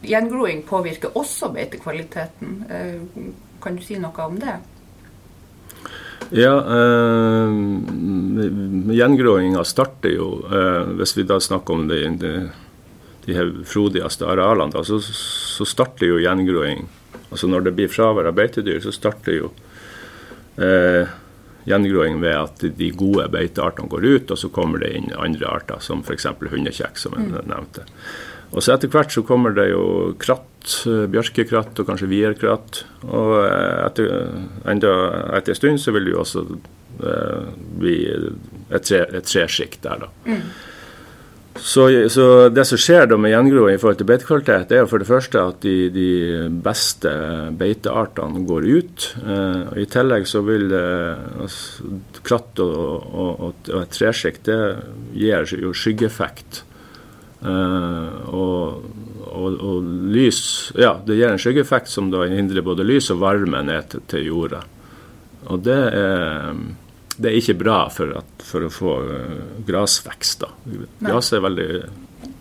gjengroing 0.03 0.63
påvirker 0.67 1.17
også 1.17 1.51
beitekvaliteten. 1.53 2.59
Eh, 2.69 3.31
kan 3.61 3.75
du 3.75 3.83
si 3.85 3.99
noe 4.01 4.25
om 4.25 4.39
det? 4.39 4.57
Ja, 6.31 6.53
eh, 6.77 7.51
gjengroinga 8.95 9.63
starter 9.67 10.13
jo, 10.13 10.45
eh, 10.47 10.93
hvis 10.95 11.17
vi 11.17 11.25
da 11.27 11.39
snakker 11.43 11.73
om 11.73 11.87
de, 11.89 11.97
de, 12.21 12.31
de 13.25 13.35
her 13.35 13.51
frodigste 13.67 14.29
arealene, 14.31 14.71
da, 14.71 14.83
så, 14.87 15.01
så, 15.03 15.67
starter 15.67 16.07
jo 16.07 16.21
gjengroing 16.23 16.87
Altså 17.31 17.47
når 17.47 17.63
det 17.63 17.71
blir 17.75 17.91
fravær 17.91 18.27
av 18.27 18.35
beitedyr, 18.35 18.79
så 18.83 18.91
starter 18.91 19.37
jo 19.37 19.49
eh, 20.59 21.07
gjengroing 21.69 22.19
ved 22.23 22.37
at 22.37 22.65
de 22.77 22.89
gode 22.97 23.27
beiteartene 23.33 23.91
går 23.91 24.07
ut, 24.07 24.33
og 24.33 24.39
så 24.39 24.49
kommer 24.53 24.81
det 24.83 24.93
inn 24.97 25.11
andre 25.17 25.49
arter, 25.49 25.81
som 25.83 26.03
f.eks. 26.05 26.27
hundekjekk, 26.41 26.99
som 26.99 27.17
jeg 27.17 27.29
mm. 27.29 27.39
nevnte. 27.51 27.85
Og 28.51 28.63
så 28.63 28.73
etter 28.75 28.91
hvert 28.91 29.13
så 29.13 29.23
kommer 29.23 29.53
det 29.55 29.69
jo 29.71 29.83
kratt, 30.19 30.73
eh, 30.89 31.05
bjørkekratt 31.11 31.79
og 31.79 31.87
kanskje 31.87 32.09
vierkratt. 32.11 32.83
Og 33.07 33.37
etter, 33.45 34.11
enda 34.67 34.91
etter 35.37 35.55
en 35.55 35.59
stund 35.61 35.83
så 35.83 35.93
vil 35.95 36.09
det 36.09 36.15
jo 36.15 36.23
også 36.25 36.43
eh, 36.49 37.53
bli 37.79 37.95
et, 38.11 38.83
tre, 38.83 39.05
et 39.07 39.27
tresjikt 39.27 39.81
der, 39.87 40.03
da. 40.03 40.11
Mm. 40.27 40.43
Så, 41.55 42.09
så, 42.09 42.25
det 42.49 42.63
som 42.65 42.79
skjer 42.79 43.09
da 43.11 43.17
med 43.19 43.33
gjengroing 43.33 43.75
i 43.75 43.79
forhold 43.81 43.99
til 43.99 44.07
beitekvalitet, 44.07 44.71
er 44.71 44.87
for 44.87 45.03
det 45.03 45.09
første 45.09 45.41
at 45.51 45.59
de, 45.65 45.89
de 45.91 46.11
beste 46.63 47.11
beiteartene 47.59 48.45
går 48.47 48.67
ut. 48.71 49.07
Eh, 49.19 49.59
og 49.73 49.81
I 49.83 49.87
tillegg 49.91 50.29
så 50.31 50.43
vil 50.47 50.71
eh, 50.71 51.25
altså, 51.43 51.91
kratt 52.23 52.61
og, 52.63 52.75
og, 53.11 53.31
og, 53.31 53.71
og 53.73 53.79
et 53.81 53.95
tresjikt 53.97 54.47
det 54.47 54.59
gir 55.17 55.55
jo 55.59 55.73
skyggeeffekt. 55.75 56.63
Eh, 57.41 58.31
og, 58.31 58.87
lys 60.11 60.71
Ja, 60.77 60.91
det 61.05 61.15
gir 61.17 61.31
en 61.31 61.39
skyggeeffekt 61.41 61.89
som 61.89 62.11
da 62.13 62.27
hindrer 62.29 62.63
både 62.65 62.85
lys 62.85 63.09
og 63.13 63.23
varme 63.23 63.63
ned 63.65 63.91
til, 63.91 64.03
til 64.11 64.27
jorda. 64.29 64.63
Og 65.49 65.63
det 65.65 65.79
er 65.97 66.55
det 67.17 67.31
er 67.31 67.39
ikke 67.39 67.57
bra 67.59 67.79
for, 67.93 68.13
at, 68.21 68.45
for 68.45 68.67
å 68.67 68.71
få 68.71 68.93
uh, 69.07 69.41
grasvekst. 69.67 70.45
Gras 71.01 71.31
er 71.33 71.43
veldig, 71.43 71.67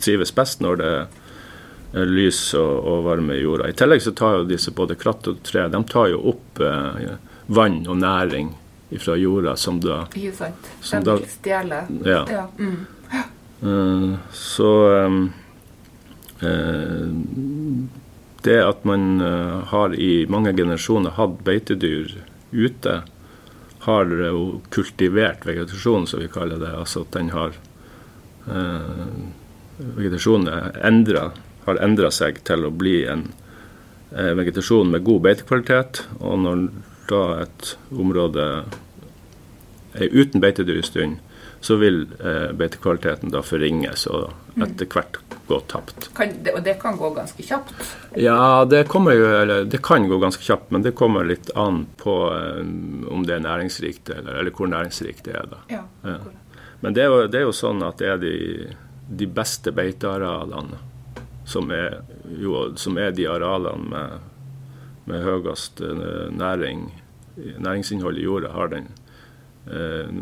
trives 0.02 0.32
best 0.36 0.62
når 0.64 0.80
det 0.80 0.92
er 0.94 2.06
lys 2.06 2.38
og, 2.54 2.72
og, 2.86 3.04
varme 3.08 3.34
i 3.34 3.42
jorda. 3.42 3.70
I 3.70 3.76
tillegg 3.76 4.02
så 4.04 4.14
tar 4.16 4.38
jo 4.38 4.48
disse 4.48 4.72
både 4.74 4.96
kratt 4.98 5.26
og 5.30 5.40
tre 5.46 5.66
de 5.72 5.80
tar 5.90 6.10
jo 6.12 6.20
opp 6.32 6.60
eh, 6.62 7.16
vann 7.50 7.80
og 7.90 7.98
næring 7.98 8.52
fra 9.02 9.16
jorda 9.18 9.56
som 9.58 9.80
da 9.82 10.04
Ikke 10.14 10.36
sant. 10.38 10.70
Som 10.86 11.04
de 11.06 11.16
vil 11.18 11.32
stjele. 11.32 11.80
Ja. 12.06 12.22
ja. 12.30 12.46
Mm. 12.58 12.86
Uh, 13.60 14.14
så 14.32 14.70
um, 15.10 15.24
det 18.46 18.56
at 18.64 18.86
man 18.88 19.20
har 19.68 19.92
i 19.98 20.24
mange 20.32 20.54
generasjoner 20.56 21.12
hatt 21.18 21.42
beitedyr 21.44 22.14
ute, 22.54 22.94
har 23.80 24.10
jo 24.12 24.60
kultivert 24.70 25.46
vegetasjon, 25.46 26.06
som 26.06 26.20
vi 26.20 26.28
kaller 26.28 26.60
det. 26.60 26.72
Altså 26.76 27.04
at 27.06 27.14
den 27.16 27.30
har 27.34 27.54
eh, 28.48 29.06
Vegetasjonen 29.80 30.74
endret, 30.84 31.38
har 31.64 31.78
endra 31.80 32.10
seg 32.12 32.42
til 32.44 32.66
å 32.68 32.72
bli 32.74 32.98
en 33.08 33.30
eh, 34.12 34.34
vegetasjon 34.36 34.90
med 34.92 35.06
god 35.06 35.22
beitekvalitet. 35.24 36.02
Og 36.20 36.42
når 36.44 36.66
da 37.08 37.22
et 37.46 37.72
område 37.96 38.46
er 39.96 40.12
uten 40.12 40.44
beitedyr 40.44 40.82
en 40.82 40.88
stund, 40.90 41.16
så 41.64 41.78
vil 41.80 42.02
eh, 42.20 42.52
beitekvaliteten 42.56 43.32
da 43.32 43.40
forringes 43.44 44.04
og 44.12 44.60
etter 44.60 44.88
hvert 44.92 45.22
gå 45.50 45.60
tapt. 45.70 46.10
Kan 46.14 46.34
og 46.54 46.60
det 46.64 46.76
kan 46.82 46.98
gå 46.98 47.10
ganske 47.14 47.42
kjapt? 47.42 47.74
Ja, 48.14 48.64
det, 48.70 48.84
jo, 48.94 49.26
eller, 49.42 49.64
det, 49.64 49.82
kan 49.82 50.06
gå 50.08 50.18
ganske 50.22 50.44
kjapt, 50.46 50.70
men 50.70 50.84
det 50.86 50.94
kommer 50.98 51.26
litt 51.26 51.50
an 51.58 51.84
på 51.98 52.14
um, 52.30 53.08
om 53.10 53.26
det 53.26 53.34
er 53.38 53.42
næringsrikt, 53.46 54.12
eller, 54.14 54.38
eller, 54.40 54.54
hvor 54.54 54.70
næringsrikt 54.70 55.24
det 55.26 55.34
er. 55.40 55.50
da. 55.50 55.58
Ja, 55.72 55.82
ja. 56.06 56.20
Men 56.80 56.94
det 56.94 57.02
er, 57.02 57.10
jo, 57.10 57.26
det 57.26 57.40
er, 57.40 57.44
jo, 57.48 57.56
sånn 57.56 57.82
at 57.84 57.98
det 58.00 58.12
er 58.12 58.22
de, 58.22 58.36
de 59.20 59.26
beste 59.26 59.74
beitearealene 59.74 60.78
som 61.50 61.70
er, 61.74 61.98
jo, 62.38 62.70
som 62.78 62.98
er 63.02 63.10
de 63.16 63.26
arealene 63.28 63.90
med, 63.90 64.30
med 65.10 65.26
høyest 65.26 65.82
eh, 65.82 66.30
næring, 66.30 66.86
næringsinnhold 67.58 68.22
i 68.22 68.24
jorda, 68.24 68.54
har 68.54 68.70
den 68.70 68.86
eh, 69.66 70.14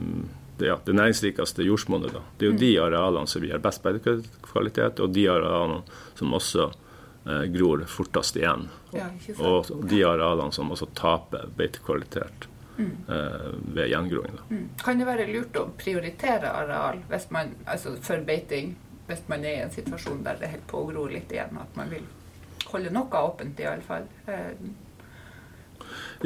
det, 0.58 0.66
ja, 0.66 0.78
det 0.84 0.92
næringsrikeste 0.92 1.62
jordsmonnet. 1.62 2.18
Det 2.38 2.46
er 2.46 2.50
jo 2.50 2.56
mm. 2.56 2.60
de 2.60 2.72
arealene 2.82 3.30
som 3.30 3.46
gir 3.46 3.62
best 3.62 3.82
beitekvalitet, 3.84 5.00
og 5.04 5.14
de 5.14 5.24
arealene 5.30 5.80
som 6.18 6.34
også 6.38 6.68
eh, 6.68 7.44
gror 7.54 7.84
fortest 7.90 8.38
igjen. 8.40 8.68
Ja, 8.94 9.08
og 9.38 9.70
de 9.90 10.02
arealene 10.06 10.54
som 10.54 10.72
også 10.74 10.90
taper 10.98 11.46
beitekvalitet 11.56 12.48
eh, 12.78 13.48
ved 13.74 13.88
gjengroing. 13.92 14.42
Mm. 14.50 14.66
Kan 14.82 15.00
det 15.00 15.08
være 15.08 15.30
lurt 15.30 15.56
å 15.60 15.68
prioritere 15.78 16.52
areal 16.64 17.02
man, 17.34 17.54
altså 17.66 17.96
for 18.02 18.24
beiting 18.26 18.76
hvis 19.08 19.24
man 19.30 19.44
er 19.44 19.54
i 19.54 19.64
en 19.64 19.72
situasjon 19.72 20.20
der 20.24 20.36
det 20.40 20.50
holder 20.52 20.68
på 20.68 20.80
å 20.82 20.88
gro 20.90 21.06
litt 21.08 21.30
igjen, 21.32 21.56
at 21.56 21.76
man 21.78 21.88
vil 21.92 22.04
holde 22.68 22.92
noe 22.92 23.22
åpent 23.30 23.60
i 23.62 23.68
alle 23.70 23.86
fall? 23.86 24.04
Eh, 24.28 24.52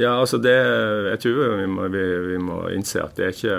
Ja, 0.00 0.16
altså 0.16 0.38
det, 0.40 0.56
jeg 1.12 1.22
tror 1.24 1.56
vi 1.60 1.68
må, 1.68 1.86
vi, 1.92 2.04
vi 2.32 2.40
må 2.40 2.58
innse 2.72 3.02
at 3.04 3.18
det 3.18 3.26
er 3.26 3.34
ikke 3.36 3.56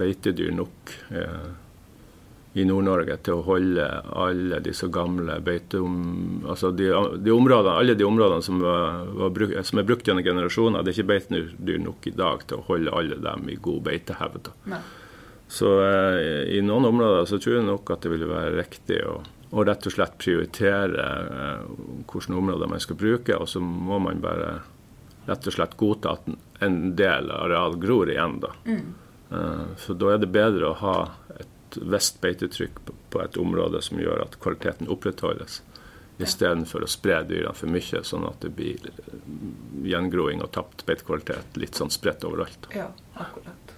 beitedyr 0.00 0.54
nok 0.56 0.94
eh, 1.14 1.50
i 2.58 2.64
Nord-Norge 2.66 3.14
til 3.22 3.38
å 3.38 3.44
holde 3.46 3.84
alle 4.10 4.58
disse 4.64 4.88
gamle 4.90 5.36
beiteom... 5.46 5.98
Altså 6.50 6.72
de, 6.74 6.88
de 7.22 7.34
områdene, 7.34 7.76
alle 7.78 7.94
de 7.98 8.06
områdene 8.06 8.42
som, 8.42 8.58
var, 8.62 9.04
var 9.20 9.34
bruk, 9.36 9.54
som 9.66 9.78
er 9.78 9.86
brukt 9.86 10.08
gjennom 10.08 10.26
generasjoner, 10.26 10.82
det 10.82 10.90
er 10.90 10.98
ikke 10.98 11.10
beitedyr 11.12 11.84
nok 11.84 12.08
i 12.10 12.14
dag 12.18 12.42
til 12.50 12.58
å 12.58 12.66
holde 12.72 12.96
alle 12.96 13.20
dem 13.22 13.52
i 13.52 13.58
god 13.62 13.84
beitehevd. 13.86 14.50
Så 15.50 15.76
eh, 15.82 16.56
i 16.56 16.62
noen 16.62 16.90
områder 16.90 17.30
så 17.30 17.38
tror 17.42 17.60
jeg 17.60 17.68
nok 17.68 17.94
at 17.94 18.02
det 18.02 18.12
ville 18.12 18.30
være 18.30 18.58
riktig 18.58 18.98
å, 19.06 19.20
og 19.50 19.64
rett 19.66 19.86
og 19.86 19.94
slett 19.94 20.18
prioritere 20.18 21.06
eh, 21.06 21.64
hvilke 22.10 22.34
områder 22.34 22.70
man 22.70 22.82
skal 22.82 22.98
bruke, 22.98 23.38
og 23.38 23.50
så 23.50 23.62
må 23.62 24.02
man 24.02 24.22
bare 24.22 24.60
rett 25.26 25.46
og 25.46 25.56
slett 25.56 25.76
godta 25.80 26.16
at 26.16 26.28
en 26.64 26.80
del 26.96 27.30
areal 27.30 27.76
gror 27.80 28.10
igjen. 28.10 28.40
da. 28.40 28.52
Mm. 28.64 28.94
så 29.78 29.94
da 29.94 30.14
er 30.14 30.18
det 30.18 30.32
bedre 30.34 30.72
å 30.72 30.78
ha 30.80 30.94
et 31.38 31.76
visst 31.76 32.20
beitetrykk 32.20 32.80
på, 33.10 33.22
et 33.22 33.36
område 33.36 33.82
som 33.82 34.00
gjør 34.00 34.24
at 34.24 34.38
kvaliteten 34.42 34.90
opprettholdes, 34.90 35.60
istedenfor 36.20 36.84
å 36.84 36.90
spre 36.90 37.22
dyrene 37.28 37.56
for 37.56 37.70
mye, 37.72 38.02
sånn 38.04 38.26
at 38.28 38.42
det 38.44 38.50
blir 38.56 38.90
eh, 38.90 39.12
gjengroing 39.88 40.42
og 40.44 40.50
tapt 40.56 40.84
beitekvalitet 40.88 41.56
litt 41.60 41.78
sånn 41.78 41.92
spredt 41.94 42.26
overalt. 42.28 42.68
Ja, 42.76 42.90
akkurat. 43.14 43.69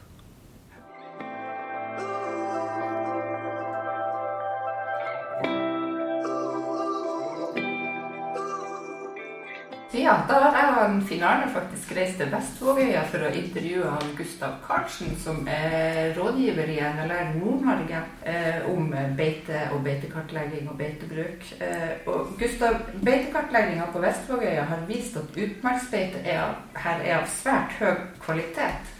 Ja, 10.12 10.18
da 10.28 10.38
har 10.44 10.56
jeg 10.58 10.72
og 10.76 10.82
en 10.84 11.04
Finn 11.08 11.22
Arne 11.24 11.46
faktisk 11.54 11.94
reist 11.96 12.18
til 12.20 12.28
Vestvågøya 12.28 13.06
for 13.08 13.24
å 13.24 13.30
intervjue 13.32 13.92
han 13.94 14.10
Gustav 14.18 14.58
Karlsen, 14.66 15.14
som 15.16 15.48
er 15.48 16.12
rådgiver 16.18 16.68
i 16.68 16.76
NLR 16.84 17.30
Nord-Norge 17.38 18.02
eh, 18.28 18.58
om 18.68 18.92
beite 19.16 19.62
og 19.72 19.80
beitekartlegging 19.86 20.68
og 20.68 20.76
beitebruk. 20.82 21.48
Eh, 21.64 22.04
og 22.12 22.36
Gustav, 22.36 22.76
beitekartlegginga 23.00 23.88
på 23.94 24.04
Vestvågøya 24.04 24.68
har 24.74 24.84
vist 24.92 25.16
at 25.16 25.32
utmarksbeite 25.46 26.20
er, 26.28 26.60
her 26.84 27.04
er 27.08 27.22
av 27.22 27.28
svært 27.32 27.80
høy 27.80 28.06
kvalitet. 28.20 28.94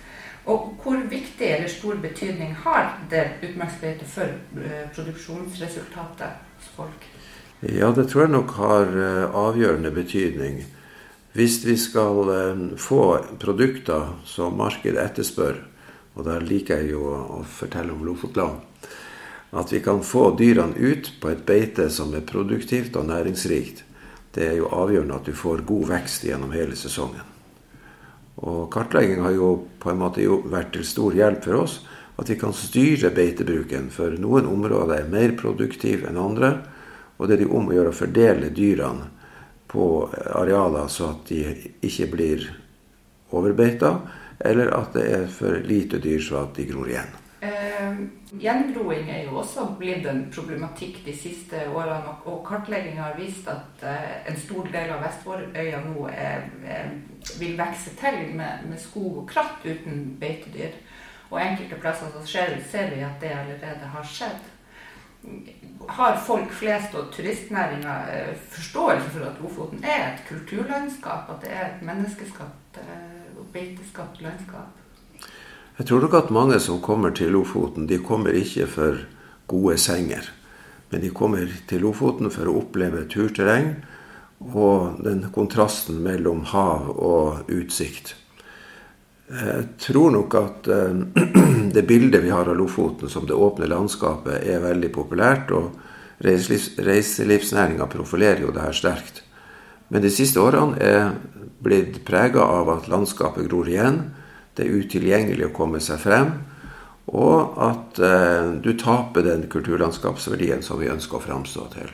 Og 0.49 0.73
hvor 0.81 1.09
viktig 1.13 1.55
eller 1.59 1.77
stor 1.77 2.01
betydning 2.01 2.57
har 2.65 2.95
det 3.13 3.27
utmarksbeite 3.51 4.09
for 4.17 4.33
eh, 4.65 4.85
produksjonsresultatet 4.97 6.45
hos 6.57 6.77
folk? 6.81 7.11
Ja, 7.69 7.93
det 7.93 8.09
tror 8.09 8.31
jeg 8.31 8.39
nok 8.41 8.61
har 8.65 9.03
eh, 9.11 9.43
avgjørende 9.49 9.93
betydning. 9.93 10.65
Hvis 11.33 11.63
vi 11.65 11.77
skal 11.81 12.29
eh, 12.29 12.65
få 12.77 13.19
produkter 13.41 14.19
som 14.29 14.59
markedet 14.61 15.01
etterspør, 15.01 15.63
og 16.13 16.27
der 16.27 16.45
liker 16.45 16.83
jeg 16.83 16.93
jo 16.93 17.07
å 17.09 17.39
fortelle 17.49 17.95
om 17.95 18.03
Lofotland, 18.05 18.61
at 19.53 19.73
vi 19.73 19.81
kan 19.85 20.03
få 20.05 20.31
dyrene 20.37 20.77
ut 20.77 21.09
på 21.21 21.31
et 21.33 21.47
beite 21.49 21.89
som 21.93 22.13
er 22.13 22.27
produktivt 22.29 22.99
og 23.01 23.09
næringsrikt, 23.09 23.81
det 24.37 24.45
er 24.45 24.59
jo 24.61 24.69
avgjørende 24.77 25.17
at 25.17 25.29
du 25.29 25.33
får 25.37 25.65
god 25.69 25.89
vekst 25.95 26.29
gjennom 26.29 26.53
hele 26.53 26.77
sesongen. 26.77 27.25
Og 28.45 28.69
kartlegging 28.73 29.25
har 29.25 29.33
jo 29.37 29.51
på 29.81 29.93
en 29.93 30.01
måte 30.01 30.25
vært 30.53 30.73
til 30.77 30.85
stor 30.89 31.17
hjelp 31.17 31.45
for 31.45 31.65
oss. 31.65 31.81
At 32.21 32.29
vi 32.29 32.37
kan 32.41 32.53
styre 32.57 33.13
beitebruken, 33.13 33.89
for 33.93 34.13
noen 34.21 34.49
områder 34.49 35.01
er 35.01 35.11
mer 35.13 35.33
produktive 35.37 36.09
enn 36.09 36.21
andre. 36.21 36.55
Og 37.17 37.29
det 37.29 37.37
er 37.37 37.45
de 37.45 37.53
om 37.53 37.69
å 37.69 37.77
gjøre 37.77 37.93
å 37.93 38.01
fordele 38.03 38.53
dyrene 38.53 39.09
på 39.73 39.85
arealer 40.35 40.89
så 40.93 41.11
at 41.15 41.29
de 41.29 41.73
ikke 41.81 42.11
blir 42.13 42.45
overbeita, 43.33 43.97
eller 44.45 44.73
at 44.77 44.93
det 44.97 45.09
er 45.17 45.27
for 45.33 45.57
lite 45.65 46.01
dyr 46.03 46.21
så 46.21 46.43
at 46.45 46.57
de 46.59 46.67
gror 46.69 46.91
igjen. 46.91 47.19
Eh, 47.43 47.97
gjengroing 48.39 49.09
er 49.11 49.25
jo 49.27 49.41
også 49.41 49.65
blitt 49.79 50.05
en 50.07 50.27
problematikk 50.31 51.01
de 51.07 51.15
siste 51.17 51.65
årene, 51.75 52.13
og- 52.25 52.45
kartlegging 52.47 53.01
har 53.01 53.17
vist 53.19 53.49
at 53.49 53.83
eh, 53.83 54.31
en 54.31 54.37
stor 54.39 54.69
del 54.73 54.93
av 54.95 55.03
Vestvårøya 55.03 55.81
nå 55.89 56.07
er, 56.13 56.47
er, 56.65 56.93
vil 57.41 57.57
vokse 57.59 57.97
til 57.99 58.21
med, 58.37 58.69
med 58.69 58.79
skog 58.79 59.25
og 59.25 59.29
kratt 59.29 59.65
uten 59.65 60.17
beitedyr. 60.21 60.77
Og 61.33 61.41
enkelte 61.41 61.81
plasser 61.81 62.13
så 62.13 62.23
ser, 62.27 62.59
ser 62.71 62.95
vi 62.95 63.01
at 63.03 63.19
det 63.21 63.33
allerede 63.33 63.91
har 63.95 64.05
skjedd. 64.05 64.51
Har 65.89 66.17
folk 66.27 66.53
flest 66.53 66.95
og 66.95 67.11
turistnæringa 67.15 67.95
eh, 68.13 68.37
forståelse 68.51 69.11
for 69.15 69.27
at 69.27 69.41
Lofoten 69.43 69.85
er 69.85 70.13
et 70.13 70.23
kulturlandskap, 70.29 71.31
at 71.31 71.43
det 71.45 71.53
er 71.53 71.65
et 71.67 71.83
menneskeskapt 71.87 72.79
eh, 72.83 73.39
og 73.39 73.49
beiteskapt 73.53 74.23
landskap? 74.23 74.71
Jeg 75.79 75.87
tror 75.87 76.01
nok 76.01 76.15
at 76.15 76.31
mange 76.31 76.61
som 76.61 76.81
kommer 76.81 77.11
til 77.11 77.33
Lofoten, 77.33 77.89
de 77.89 77.99
kommer 77.99 78.31
ikke 78.31 78.67
for 78.67 79.03
gode 79.49 79.79
senger. 79.79 80.31
Men 80.91 81.01
de 81.01 81.11
kommer 81.11 81.49
til 81.69 81.81
Lofoten 81.81 82.31
for 82.31 82.49
å 82.49 82.59
oppleve 82.61 83.07
turterreng 83.09 83.75
og 84.43 84.99
den 85.05 85.25
kontrasten 85.33 86.03
mellom 86.05 86.45
hav 86.53 86.91
og 86.93 87.51
utsikt. 87.53 88.17
Jeg 89.31 89.67
tror 89.81 90.11
nok 90.13 90.35
at 90.35 90.69
eh, 90.69 90.95
det 91.75 91.85
bildet 91.89 92.25
vi 92.25 92.33
har 92.33 92.49
av 92.49 92.57
Lofoten 92.59 93.09
som 93.09 93.27
det 93.27 93.37
åpne 93.39 93.69
landskapet, 93.71 94.43
er 94.43 94.65
veldig 94.65 94.91
populært. 94.93 95.53
Og 95.55 96.25
reiselivs, 96.25 96.73
reiselivsnæringa 96.83 97.87
profilerer 97.93 98.43
jo 98.45 98.55
det 98.55 98.65
her 98.67 98.77
sterkt. 98.77 99.23
Men 99.93 100.03
de 100.05 100.11
siste 100.13 100.41
årene 100.41 100.79
er 100.81 101.13
blitt 101.63 102.01
prega 102.07 102.43
av 102.43 102.71
at 102.73 102.89
landskapet 102.91 103.47
gror 103.49 103.69
igjen. 103.71 104.03
Det 104.57 104.67
er 104.67 104.81
utilgjengelig 104.83 105.49
å 105.49 105.55
komme 105.57 105.81
seg 105.85 106.01
frem. 106.03 106.33
Og 107.13 107.59
at 107.61 107.99
eh, 108.03 108.53
du 108.63 108.73
taper 108.79 109.27
den 109.27 109.47
kulturlandskapsverdien 109.53 110.63
som 110.65 110.81
vi 110.81 110.91
ønsker 110.93 111.19
å 111.19 111.25
framstå 111.25 111.67
til. 111.75 111.91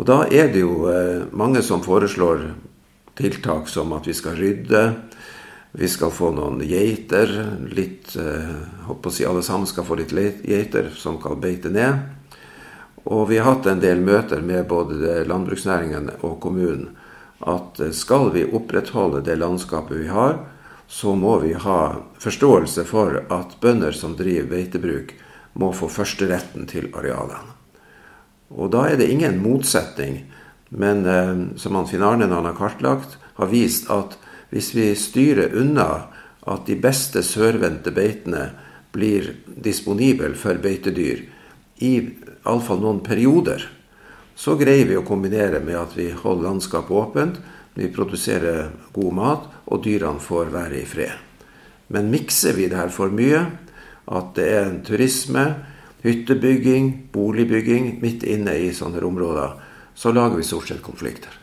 Og 0.00 0.06
da 0.08 0.22
er 0.32 0.52
det 0.52 0.62
jo 0.62 0.86
eh, 0.88 1.24
mange 1.36 1.62
som 1.64 1.84
foreslår 1.84 2.46
tiltak 3.18 3.68
som 3.68 3.92
at 3.92 4.08
vi 4.08 4.14
skal 4.16 4.38
rydde. 4.38 4.82
Vi 5.72 5.88
skal 5.88 6.10
få 6.12 6.30
noen 6.36 6.60
geiter. 6.68 7.30
Litt, 7.72 8.16
eh, 8.16 8.54
håper 8.86 9.08
å 9.08 9.12
si 9.12 9.24
Alle 9.24 9.42
sammen 9.42 9.66
skal 9.66 9.84
få 9.84 9.96
litt 9.96 10.12
geiter 10.12 10.90
som 10.96 11.20
kan 11.20 11.40
beite 11.40 11.70
ned. 11.70 11.98
Og 13.04 13.28
vi 13.28 13.38
har 13.38 13.54
hatt 13.54 13.66
en 13.66 13.80
del 13.80 14.00
møter 14.00 14.42
med 14.42 14.68
både 14.68 15.24
landbruksnæringen 15.24 16.10
og 16.20 16.40
kommunen. 16.40 16.90
At 17.40 17.80
eh, 17.80 17.90
skal 17.90 18.30
vi 18.30 18.44
opprettholde 18.44 19.24
det 19.24 19.38
landskapet 19.40 19.96
vi 19.96 20.08
har, 20.08 20.38
så 20.88 21.14
må 21.16 21.38
vi 21.38 21.54
ha 21.54 21.96
forståelse 22.20 22.84
for 22.84 23.24
at 23.32 23.56
bønder 23.60 23.96
som 23.96 24.16
driver 24.16 24.50
beitebruk, 24.50 25.14
må 25.54 25.72
få 25.72 25.88
førsteretten 25.88 26.68
til 26.68 26.90
arealene. 26.92 27.56
Og 28.52 28.70
da 28.72 28.84
er 28.90 28.98
det 29.00 29.08
ingen 29.08 29.40
motsetning, 29.40 30.26
men 30.68 31.06
eh, 31.08 31.56
som 31.56 31.80
han 31.80 31.88
Finn 31.88 32.04
Arne 32.04 32.28
har 32.28 32.60
kartlagt, 32.60 33.16
har 33.40 33.48
vist 33.48 33.88
at 33.90 34.18
hvis 34.52 34.74
vi 34.76 34.90
styrer 34.98 35.54
unna 35.56 35.88
at 36.44 36.66
de 36.68 36.76
beste 36.76 37.22
sørvendte 37.24 37.92
beitene 37.94 38.50
blir 38.92 39.30
disponible 39.46 40.34
for 40.36 40.60
beitedyr 40.60 41.24
i 41.82 41.92
iallfall 41.96 42.82
noen 42.82 43.00
perioder, 43.04 43.64
så 44.36 44.56
greier 44.60 44.88
vi 44.90 44.98
å 44.98 45.06
kombinere 45.06 45.62
med 45.64 45.78
at 45.78 45.96
vi 45.96 46.10
holder 46.12 46.50
landskapet 46.50 46.98
åpent, 46.98 47.40
vi 47.74 47.88
produserer 47.88 48.70
god 48.92 49.16
mat, 49.16 49.44
og 49.72 49.84
dyrene 49.86 50.20
får 50.20 50.52
være 50.52 50.80
i 50.82 50.86
fred. 50.88 51.14
Men 51.92 52.10
mikser 52.12 52.56
vi 52.56 52.68
det 52.68 52.76
her 52.76 52.92
for 52.92 53.12
mye, 53.12 53.44
at 54.12 54.32
det 54.36 54.48
er 54.52 54.66
en 54.66 54.80
turisme, 54.84 55.46
hyttebygging, 56.02 57.12
boligbygging 57.14 57.94
midt 58.02 58.26
inne 58.28 58.58
i 58.58 58.72
sånne 58.76 59.00
områder, 59.06 59.56
så 59.94 60.12
lager 60.12 60.40
vi 60.40 60.48
stort 60.48 60.68
sett 60.68 60.84
konflikter. 60.84 61.41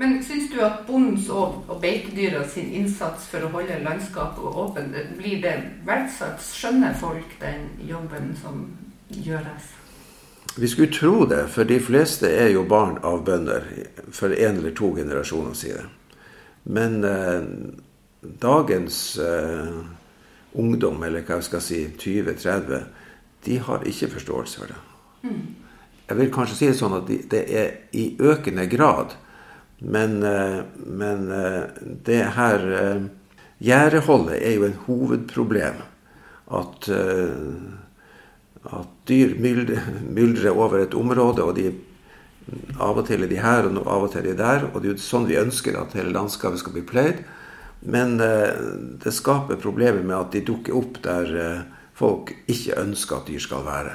Men 0.00 0.22
syns 0.24 0.48
du 0.48 0.62
at 0.64 0.86
bondens 0.86 1.26
og, 1.28 1.58
og 1.68 1.82
beitedyra 1.82 2.40
sin 2.48 2.70
innsats 2.72 3.26
for 3.28 3.44
å 3.44 3.50
holde 3.52 3.82
landskapet 3.84 4.56
åpent, 4.62 4.96
blir 5.18 5.42
det 5.42 5.52
verdsatt? 5.84 6.40
Skjønner 6.40 6.96
folk 6.96 7.34
den 7.42 7.66
jobben 7.84 8.32
som 8.40 8.64
gjøres? 9.12 9.68
Vi 10.56 10.72
skulle 10.72 10.92
tro 10.96 11.26
det, 11.28 11.44
for 11.52 11.68
de 11.68 11.76
fleste 11.84 12.32
er 12.32 12.48
jo 12.54 12.64
barn 12.64 12.96
av 13.04 13.20
bønder 13.28 13.68
for 14.08 14.32
en 14.32 14.62
eller 14.62 14.72
to 14.72 14.94
generasjoner 14.96 15.54
siden. 15.54 15.92
Men 16.64 17.04
eh, 17.04 17.44
dagens 18.40 19.18
eh, 19.20 19.80
ungdom, 20.52 21.02
eller 21.04 21.28
hva 21.28 21.42
jeg 21.42 21.50
skal 21.52 21.68
si, 21.68 21.84
20-30, 21.92 22.84
de 23.44 23.62
har 23.68 23.84
ikke 23.84 24.14
forståelse 24.16 24.64
for 24.64 24.72
det. 24.72 24.80
Jeg 26.08 26.18
vil 26.18 26.32
kanskje 26.34 26.56
si 26.56 26.68
det 26.72 26.78
sånn 26.80 27.02
at 27.04 27.18
det 27.30 27.44
er 27.52 27.74
i 27.92 28.14
økende 28.16 28.64
grad. 28.72 29.20
Men, 29.80 30.18
men 30.84 31.22
det 32.04 32.20
her 32.36 32.64
Gjerdeholdet 33.60 34.40
er 34.40 34.54
jo 34.56 34.66
en 34.66 34.76
hovedproblem. 34.86 35.78
At, 36.56 36.88
at 36.90 38.90
dyr 39.08 39.34
myldrer 39.40 40.52
over 40.52 40.82
et 40.82 40.96
område, 40.96 41.44
og 41.44 41.56
de 41.56 41.70
av 42.80 42.98
og 42.98 43.06
til 43.08 43.24
er 43.24 43.30
de 43.30 43.40
her, 43.40 43.68
og 43.68 43.86
av 43.86 44.06
og 44.06 44.12
til 44.12 44.24
er 44.24 44.30
de 44.30 44.38
der. 44.38 44.66
Og 44.70 44.80
det 44.80 44.88
er 44.88 44.94
jo 44.94 45.04
sånn 45.04 45.28
vi 45.28 45.38
ønsker 45.40 45.78
at 45.78 45.94
hele 45.98 46.14
landskapet 46.14 46.62
skal 46.62 46.76
bli 46.76 46.84
pløyd. 46.86 47.22
Men 47.80 48.18
eh, 48.20 48.56
det 49.00 49.14
skaper 49.16 49.60
problemer 49.60 50.04
med 50.04 50.16
at 50.18 50.34
de 50.34 50.44
dukker 50.44 50.76
opp 50.76 51.00
der 51.04 51.30
eh, 51.40 51.62
folk 51.96 52.34
ikke 52.50 52.76
ønsker 52.80 53.20
at 53.20 53.30
dyr 53.30 53.44
skal 53.44 53.64
være. 53.64 53.94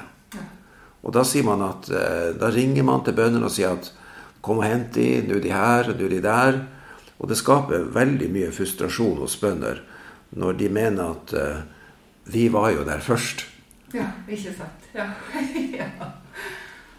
Og 1.06 1.14
da 1.14 1.22
sier 1.28 1.46
man 1.46 1.62
at 1.66 1.90
eh, 1.94 2.32
da 2.40 2.50
ringer 2.54 2.88
man 2.88 3.06
til 3.06 3.18
bøndene 3.18 3.46
og 3.46 3.54
sier 3.54 3.78
at 3.78 3.92
kom 4.46 4.62
og 4.62 4.68
hent 4.70 4.94
de, 4.96 5.10
nå 5.26 5.40
er 5.40 5.44
de 5.44 5.54
her, 5.54 5.92
nå 5.92 6.06
er 6.06 6.16
de 6.16 6.22
der. 6.24 6.62
Og 7.18 7.32
det 7.32 7.40
skaper 7.40 7.90
veldig 7.96 8.30
mye 8.32 8.54
frustrasjon 8.54 9.18
hos 9.24 9.38
bønder 9.42 9.82
når 10.36 10.58
de 10.60 10.68
mener 10.74 11.14
at 11.16 11.34
vi 12.34 12.48
var 12.52 12.74
jo 12.76 12.84
der 12.84 13.00
først. 13.00 13.46
Ja, 13.94 14.10
ikke 14.28 14.54
sant. 14.58 14.90
Ja. 14.96 15.06
ja. 15.80 15.88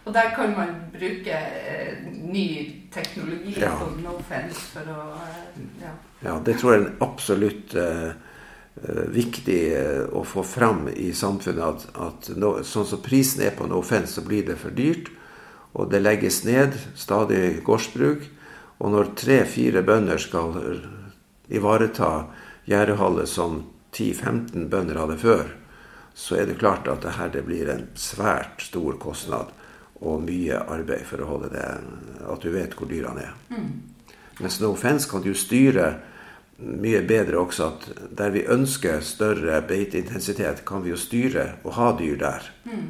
Og 0.06 0.14
der 0.14 0.30
kan 0.36 0.54
man 0.56 0.68
bruke 0.92 1.34
uh, 1.34 2.12
ny 2.32 2.48
teknologi 2.94 3.56
ja. 3.60 3.72
som 3.78 3.98
Nofence 4.04 4.60
for 4.70 4.92
å 4.92 5.00
uh, 5.18 5.58
ja. 5.82 5.92
ja. 6.22 6.36
det 6.46 6.56
tror 6.60 6.76
jeg 6.76 6.84
er 6.84 6.96
absolutt 7.04 7.76
viktig 9.08 9.60
å 10.12 10.20
få 10.28 10.42
fram 10.44 10.82
i 10.92 11.08
samfunnet. 11.16 11.62
At, 11.64 11.86
at 11.96 12.26
no, 12.36 12.58
sånn 12.60 12.84
som 12.84 13.00
prisen 13.00 13.40
er 13.46 13.54
på 13.56 13.64
Nofence, 13.70 14.18
så 14.18 14.24
blir 14.26 14.44
det 14.44 14.58
for 14.60 14.74
dyrt. 14.76 15.08
Og 15.76 15.90
det 15.92 16.00
legges 16.00 16.42
ned 16.46 16.76
stadig 16.96 17.60
gårdsbruk. 17.66 18.24
Og 18.80 18.92
når 18.92 19.12
tre-fire 19.16 19.82
bønder 19.84 20.20
skal 20.20 20.56
ivareta 21.52 22.26
gjerdehallet 22.68 23.28
som 23.28 23.62
10-15 23.92 24.68
bønder 24.72 25.00
hadde 25.00 25.18
før, 25.20 25.52
så 26.16 26.40
er 26.40 26.48
det 26.48 26.58
klart 26.60 26.88
at 26.88 27.04
dette 27.04 27.28
det 27.34 27.44
blir 27.44 27.68
en 27.72 27.86
svært 27.96 28.64
stor 28.64 28.96
kostnad 29.00 29.52
og 30.00 30.24
mye 30.24 30.58
arbeid 30.60 31.04
for 31.08 31.22
å 31.24 31.28
holde 31.30 31.52
det 31.54 31.66
At 32.26 32.42
du 32.42 32.50
vet 32.52 32.74
hvor 32.76 32.88
dyrene 32.88 33.22
er. 33.24 33.34
Mm. 33.52 33.70
Mens 34.40 34.60
no 34.60 34.72
offense 34.74 35.08
kan 35.08 35.24
du 35.24 35.32
styre 35.36 35.94
mye 36.56 37.02
bedre 37.04 37.40
også 37.40 37.68
at 37.68 37.86
der 38.16 38.32
vi 38.32 38.46
ønsker 38.48 39.00
større 39.04 39.60
beiteintensitet, 39.68 40.64
kan 40.68 40.84
vi 40.84 40.92
jo 40.92 41.00
styre 41.00 41.58
og 41.64 41.76
ha 41.76 41.90
dyr 41.96 42.16
der. 42.20 42.48
Mm. 42.64 42.86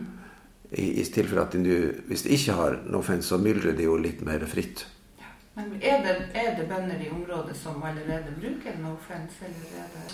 I, 0.77 1.01
I 1.01 1.05
tilfelle 1.09 1.43
at 1.47 1.57
de, 1.57 1.77
hvis 2.09 2.27
de 2.27 2.37
ikke 2.37 2.57
har 2.59 2.79
no 2.85 3.01
offense, 3.01 3.29
så 3.29 3.39
myldrer 3.41 3.77
de 3.77 3.89
jo 3.89 3.97
litt 4.01 4.21
mer 4.27 4.45
fritt. 4.51 4.85
Ja. 5.21 5.33
Men 5.57 5.75
er 5.81 6.03
det, 6.05 6.17
er 6.37 6.55
det, 6.59 6.69
bønder 6.69 7.01
i 7.01 7.11
området 7.11 7.57
som 7.57 7.83
allerede 7.83 8.35
bruker 8.37 8.77
no 8.83 8.95
offense? 8.99 9.49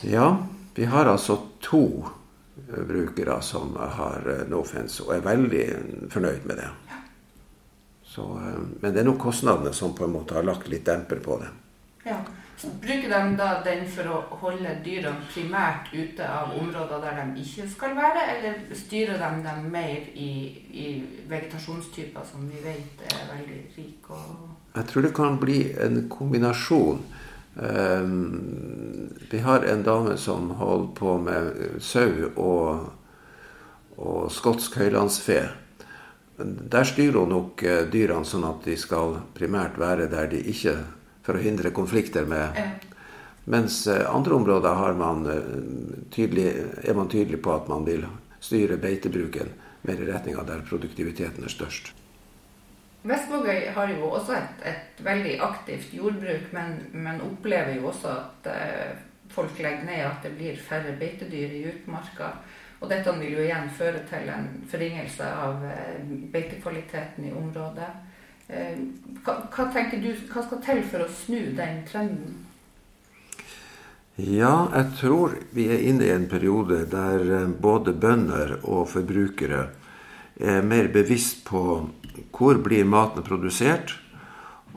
Ja, 0.06 0.28
vi 0.74 0.86
har 0.88 1.10
altså 1.10 1.40
to 1.60 1.84
brukere 2.86 3.42
som 3.42 3.74
har 3.76 4.28
eh, 4.28 4.52
og 4.52 5.14
er 5.14 5.24
veldig 5.24 5.64
fornøyd 6.12 6.46
med 6.46 6.62
det. 6.62 6.68
Så, 8.04 8.22
eh, 8.22 8.60
men 8.80 8.92
det 8.92 9.00
er 9.00 9.08
nok 9.08 9.18
kostnadene 9.18 9.72
som 9.72 9.94
på 9.96 10.04
en 10.04 10.14
måte 10.14 10.36
har 10.36 10.46
lagt 10.46 10.68
litt 10.68 10.86
demper 10.86 11.22
på 11.24 11.40
det. 11.42 11.50
Ja. 12.04 12.20
Bruker 12.62 13.08
de 13.10 13.36
da 13.36 13.48
den 13.64 13.82
for 13.90 14.06
å 14.06 14.18
holde 14.42 14.76
dyrene 14.84 15.24
primært 15.32 15.88
ute 15.90 16.26
av 16.26 16.52
områder 16.54 17.00
der 17.02 17.18
de 17.18 17.42
ikke 17.42 17.66
skal 17.72 17.96
være, 17.96 18.22
eller 18.36 18.60
styrer 18.78 19.18
de 19.18 19.30
dem 19.46 19.66
mer 19.72 20.06
i, 20.14 20.30
i 20.70 20.86
vegetasjonstyper 21.30 22.28
som 22.28 22.46
vi 22.46 22.62
vet 22.62 23.02
er 23.08 23.24
veldig 23.32 23.58
rike? 23.74 24.20
Jeg 24.76 24.88
tror 24.92 25.08
det 25.08 25.14
kan 25.16 25.40
bli 25.42 25.58
en 25.74 26.06
kombinasjon. 26.12 27.02
Um, 27.54 29.10
vi 29.30 29.42
har 29.44 29.66
en 29.68 29.82
dame 29.82 30.16
som 30.16 30.54
holder 30.56 30.94
på 30.96 31.18
med 31.20 31.82
sau 31.84 32.30
og, 32.36 32.86
og 33.98 34.30
skotsk 34.32 34.78
høylandsfe. 34.80 35.42
Der 36.38 36.88
styrer 36.88 37.20
hun 37.20 37.34
nok 37.34 37.62
eh, 37.66 37.84
dyrene 37.92 38.26
sånn 38.26 38.46
at 38.48 38.64
de 38.64 38.78
skal 38.80 39.18
primært 39.36 39.76
være 39.78 40.08
der 40.10 40.30
de 40.32 40.40
ikke 40.48 40.78
For 41.22 41.38
å 41.38 41.42
hindre 41.42 41.70
konflikter 41.70 42.26
med. 42.26 42.58
Mens 43.44 43.86
eh, 43.86 44.14
andre 44.14 44.34
områder 44.34 44.94
man 44.98 45.26
eh, 45.26 45.52
tydelig, 46.14 46.48
er 46.82 46.94
man 46.94 47.10
tydelig 47.10 47.42
på 47.42 47.54
at 47.54 47.68
man 47.70 47.86
vil 47.86 48.06
styre 48.42 48.78
beitebruken 48.82 49.50
mer 49.82 49.98
i 50.02 50.06
retning 50.06 50.38
av 50.38 50.46
der 50.46 50.62
produktiviteten 50.66 51.44
er 51.44 51.50
størst. 51.50 51.92
Vestvågøy 53.02 53.72
har 53.74 53.90
jo 53.90 54.12
også 54.14 54.36
et, 54.38 54.66
et, 54.70 55.00
veldig 55.02 55.38
aktivt 55.42 55.94
jordbruk, 55.94 56.52
men, 56.54 56.76
men 56.94 57.22
opplever 57.24 57.74
jo 57.74 57.88
også 57.90 58.12
at 58.14 58.50
eh, 58.52 58.92
folk 59.32 59.58
legger 59.58 59.88
ned, 59.88 60.04
at 60.06 60.22
det 60.22 60.36
blir 60.36 60.60
færre 60.68 60.94
beitedyr 61.00 61.56
i 61.58 61.64
utmarka. 61.72 62.36
Og 62.82 62.90
dette 62.90 63.14
vil 63.18 63.34
jo 63.36 63.42
igjen 63.42 63.68
føre 63.74 64.04
til 64.10 64.30
en 64.30 64.46
forringelse 64.70 65.26
av 65.46 65.66
eh, 65.66 65.98
beitekvaliteten 66.30 67.26
i 67.26 67.34
området. 67.34 67.90
Eh, 68.52 68.76
hva, 69.24 69.38
hva, 69.48 69.64
tenker 69.72 70.02
du, 70.02 70.10
hva 70.28 70.42
skal 70.44 70.60
til 70.64 70.82
for 70.84 71.06
å 71.06 71.12
snu 71.22 71.54
den 71.56 71.78
trenden? 71.88 72.40
Ja, 74.20 74.68
jeg 74.74 74.90
tror 74.98 75.38
vi 75.56 75.70
er 75.72 75.84
inne 75.88 76.04
i 76.04 76.12
en 76.12 76.26
periode 76.28 76.82
der 76.92 77.24
eh, 77.24 77.46
både 77.48 77.94
bønder 77.96 78.58
og 78.60 78.90
forbrukere 78.92 79.70
er 80.36 80.66
mer 80.68 80.90
bevisst 80.92 81.46
på 81.48 81.62
hvor 82.32 82.60
blir 82.60 82.84
maten 82.84 83.24
produsert. 83.24 83.94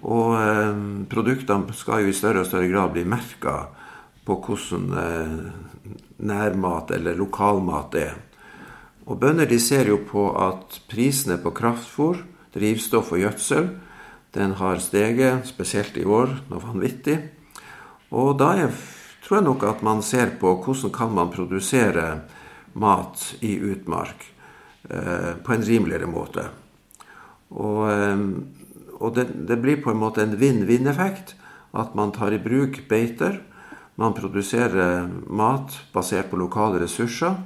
Og 0.08 0.38
eh, 0.40 0.80
produktene 1.12 1.76
skal 1.76 2.06
jo 2.06 2.14
i 2.14 2.16
større 2.16 2.46
og 2.46 2.48
større 2.48 2.70
grad 2.72 2.94
bli 2.96 3.04
merka 3.04 3.58
på 4.26 4.38
hvordan 4.42 4.88
nærmat 6.26 6.96
eller 6.96 7.20
lokalmat 7.20 7.98
er. 8.00 8.16
Og 9.06 9.20
bønder 9.22 9.46
de 9.46 9.60
ser 9.62 9.92
jo 9.92 10.00
på 10.08 10.24
at 10.42 10.80
prisene 10.90 11.38
på 11.44 11.52
kraftfôr, 11.54 12.24
drivstoff 12.56 13.12
og 13.14 13.22
gjødsel 13.22 13.70
den 14.36 14.52
har 14.60 14.82
steget, 14.84 15.48
spesielt 15.48 15.96
i 15.98 16.04
år, 16.04 16.34
noe 16.50 16.60
vanvittig. 16.60 17.16
Og 18.12 18.36
da 18.40 18.52
er, 18.66 18.74
tror 19.24 19.40
jeg 19.40 19.48
nok 19.48 19.64
at 19.70 19.84
man 19.86 20.04
ser 20.04 20.36
på 20.42 20.58
hvordan 20.60 20.92
kan 20.96 21.14
man 21.16 21.32
produsere 21.32 22.26
mat 22.76 23.24
i 23.40 23.56
utmark 23.64 24.28
eh, 24.90 25.32
på 25.40 25.56
en 25.56 25.64
rimeligere 25.64 26.12
måte. 26.12 26.50
Og, 27.56 27.82
eh, 27.88 28.26
og 29.00 29.16
det, 29.16 29.30
det, 29.48 29.60
blir 29.64 29.80
på 29.84 29.94
en 29.94 30.04
måte 30.04 30.26
en 30.26 30.36
vinn-vinn-effekt. 30.40 31.38
At 31.76 31.96
man 31.96 32.14
tar 32.16 32.36
i 32.36 32.40
bruk 32.40 32.82
beiter. 32.92 33.40
Man 34.00 34.16
produserer 34.16 35.08
mat 35.28 35.80
basert 35.96 36.30
på 36.32 36.40
lokale 36.40 36.84
ressurser. 36.84 37.40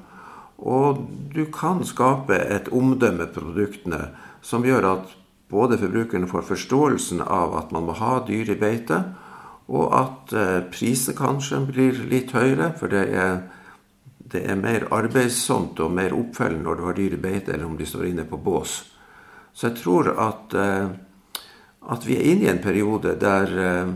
Og 0.60 1.06
du 1.34 1.45
kan 1.54 1.84
skape 1.88 2.36
et 2.36 2.67
omdømme 2.76 3.30
produktene 3.32 4.10
som 4.43 4.65
gjør 4.67 4.88
at 4.91 5.15
både 5.50 5.80
forbrukerne 5.82 6.30
får 6.30 6.45
forståelsen 6.52 7.24
av 7.26 7.56
at 7.58 7.72
man 7.74 7.88
må 7.88 7.95
ha 7.98 8.19
dyr 8.28 8.52
i 8.54 8.60
beite, 8.60 9.00
og 9.69 9.93
at 9.93 10.34
eh, 10.34 10.60
prisen 10.74 11.17
kanskje 11.17 11.62
blir 11.69 12.04
litt 12.10 12.34
høyere, 12.34 12.72
for 12.78 12.91
det 12.91 13.06
er, 13.13 13.41
det 14.17 14.43
er 14.50 14.58
mer 14.60 14.88
arbeidsomt 14.93 15.80
og 15.82 15.93
mer 15.93 16.15
oppfølging 16.17 16.63
når 16.65 16.78
du 16.78 16.86
har 16.88 16.98
dyr 16.98 17.17
i 17.17 17.22
beite, 17.22 17.54
eller 17.54 17.69
om 17.69 17.78
de 17.78 17.88
står 17.89 18.10
inne 18.10 18.26
på 18.30 18.41
bås. 18.41 18.80
Så 19.54 19.69
jeg 19.69 19.82
tror 19.82 20.12
at, 20.13 20.54
eh, 20.58 20.89
at 21.93 22.06
vi 22.06 22.17
er 22.17 22.32
inne 22.34 22.48
i 22.48 22.54
en 22.54 22.63
periode 22.63 23.15
der 23.22 23.58
eh, 23.65 23.93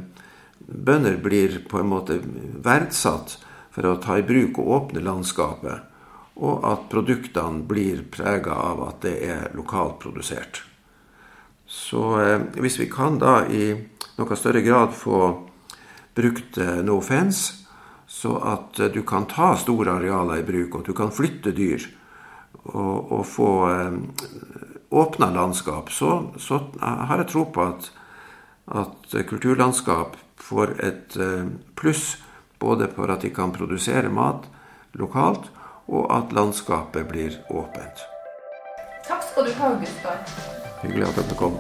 bønder 0.63 1.17
blir 1.21 1.61
på 1.69 1.81
en 1.81 1.89
måte 1.91 2.19
verdsatt 2.63 3.37
for 3.73 3.89
å 3.89 3.97
ta 4.01 4.19
i 4.19 4.25
bruk 4.25 4.59
og 4.61 4.71
åpne 4.77 5.03
landskapet, 5.05 5.92
og 6.35 6.65
at 6.65 6.85
produktene 6.89 7.63
blir 7.69 8.03
prega 8.11 8.55
av 8.55 8.83
at 8.87 9.01
det 9.05 9.15
er 9.27 9.51
lokalt 9.57 9.99
produsert. 10.01 10.63
Så 11.67 12.03
eh, 12.21 12.39
hvis 12.61 12.79
vi 12.81 12.89
kan 12.91 13.19
da 13.21 13.43
i 13.47 13.73
noe 14.17 14.37
større 14.37 14.61
grad 14.65 14.93
få 14.97 15.19
brukt 16.13 16.59
no 16.85 16.99
fence, 17.01 17.65
så 18.05 18.35
at 18.45 18.77
du 18.93 19.01
kan 19.01 19.25
ta 19.25 19.55
store 19.57 19.95
arealer 19.95 20.43
i 20.43 20.45
bruk, 20.45 20.75
og 20.77 20.83
du 20.85 20.93
kan 20.93 21.09
flytte 21.09 21.49
dyr 21.57 21.81
og, 22.69 23.11
og 23.17 23.23
få 23.25 23.49
åpna 24.93 25.31
landskap, 25.33 25.89
så, 25.91 26.29
så, 26.37 26.59
har 26.79 27.17
jeg 27.17 27.29
tro 27.31 27.47
på 27.49 27.65
at, 27.65 27.89
at 28.77 29.15
kulturlandskap 29.29 30.17
får 30.37 30.75
et 30.85 31.15
eh, 31.17 31.47
pluss 31.79 32.19
både 32.61 32.87
for 32.93 33.09
at 33.09 33.25
de 33.25 33.31
kan 33.33 33.53
produsere 33.55 34.11
mat 34.13 34.45
lokalt, 34.99 35.49
og 35.87 36.07
at 36.13 36.33
landskapet 36.35 37.07
blir 37.09 37.37
åpent. 37.49 38.05
Takk 39.07 39.23
skal 39.27 39.47
du 39.49 39.53
ha, 39.59 39.73
Gustav. 39.81 40.35
Hyggelig 40.83 41.07
at 41.09 41.19
dere 41.19 41.37
kom. 41.39 41.59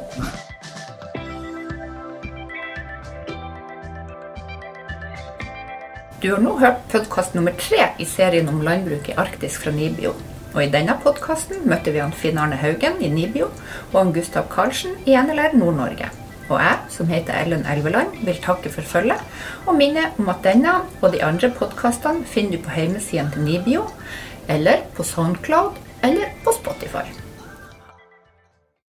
Du 6.23 6.29
har 6.31 6.39
nå 6.39 6.55
hørt 6.61 6.79
podkast 6.91 7.35
nummer 7.35 7.51
tre 7.59 7.89
i 7.99 8.07
serien 8.07 8.47
om 8.47 8.63
landbruk 8.63 9.09
i 9.11 9.17
Arktis 9.19 9.57
fra 9.59 9.75
Nibio. 9.75 10.13
Og 10.53 10.63
I 10.63 10.71
denne 10.71 10.95
podkasten 11.03 11.65
møtte 11.67 11.91
vi 11.91 11.99
han 11.99 12.15
Finn 12.15 12.39
Arne 12.39 12.55
Haugen 12.61 13.01
i 13.03 13.11
Nibio 13.11 13.49
og 13.91 13.97
han 13.97 14.13
Gustav 14.15 14.47
Karlsen 14.53 14.95
i 15.03 15.17
NLR 15.19 15.57
Nord-Norge. 15.57 16.22
Og 16.49 16.59
jeg, 16.59 16.79
som 16.91 17.07
heter 17.07 17.39
Ellen 17.39 17.65
Elveland, 17.69 18.17
vil 18.25 18.41
takke 18.43 18.71
for 18.73 18.85
følget 18.85 19.21
og 19.65 19.77
minne 19.79 20.09
om 20.19 20.31
at 20.33 20.43
denne 20.43 20.75
og 21.01 21.13
de 21.15 21.23
andre 21.23 21.51
podkastene 21.55 22.27
finner 22.27 22.57
du 22.57 22.65
på 22.65 22.75
hjemmesiden 22.77 23.31
til 23.33 23.47
Nibio, 23.47 23.87
eller 24.51 24.83
på 24.95 25.07
Soundcloud 25.07 25.79
eller 26.03 26.33
på 26.43 26.55
Spotify. 26.59 27.22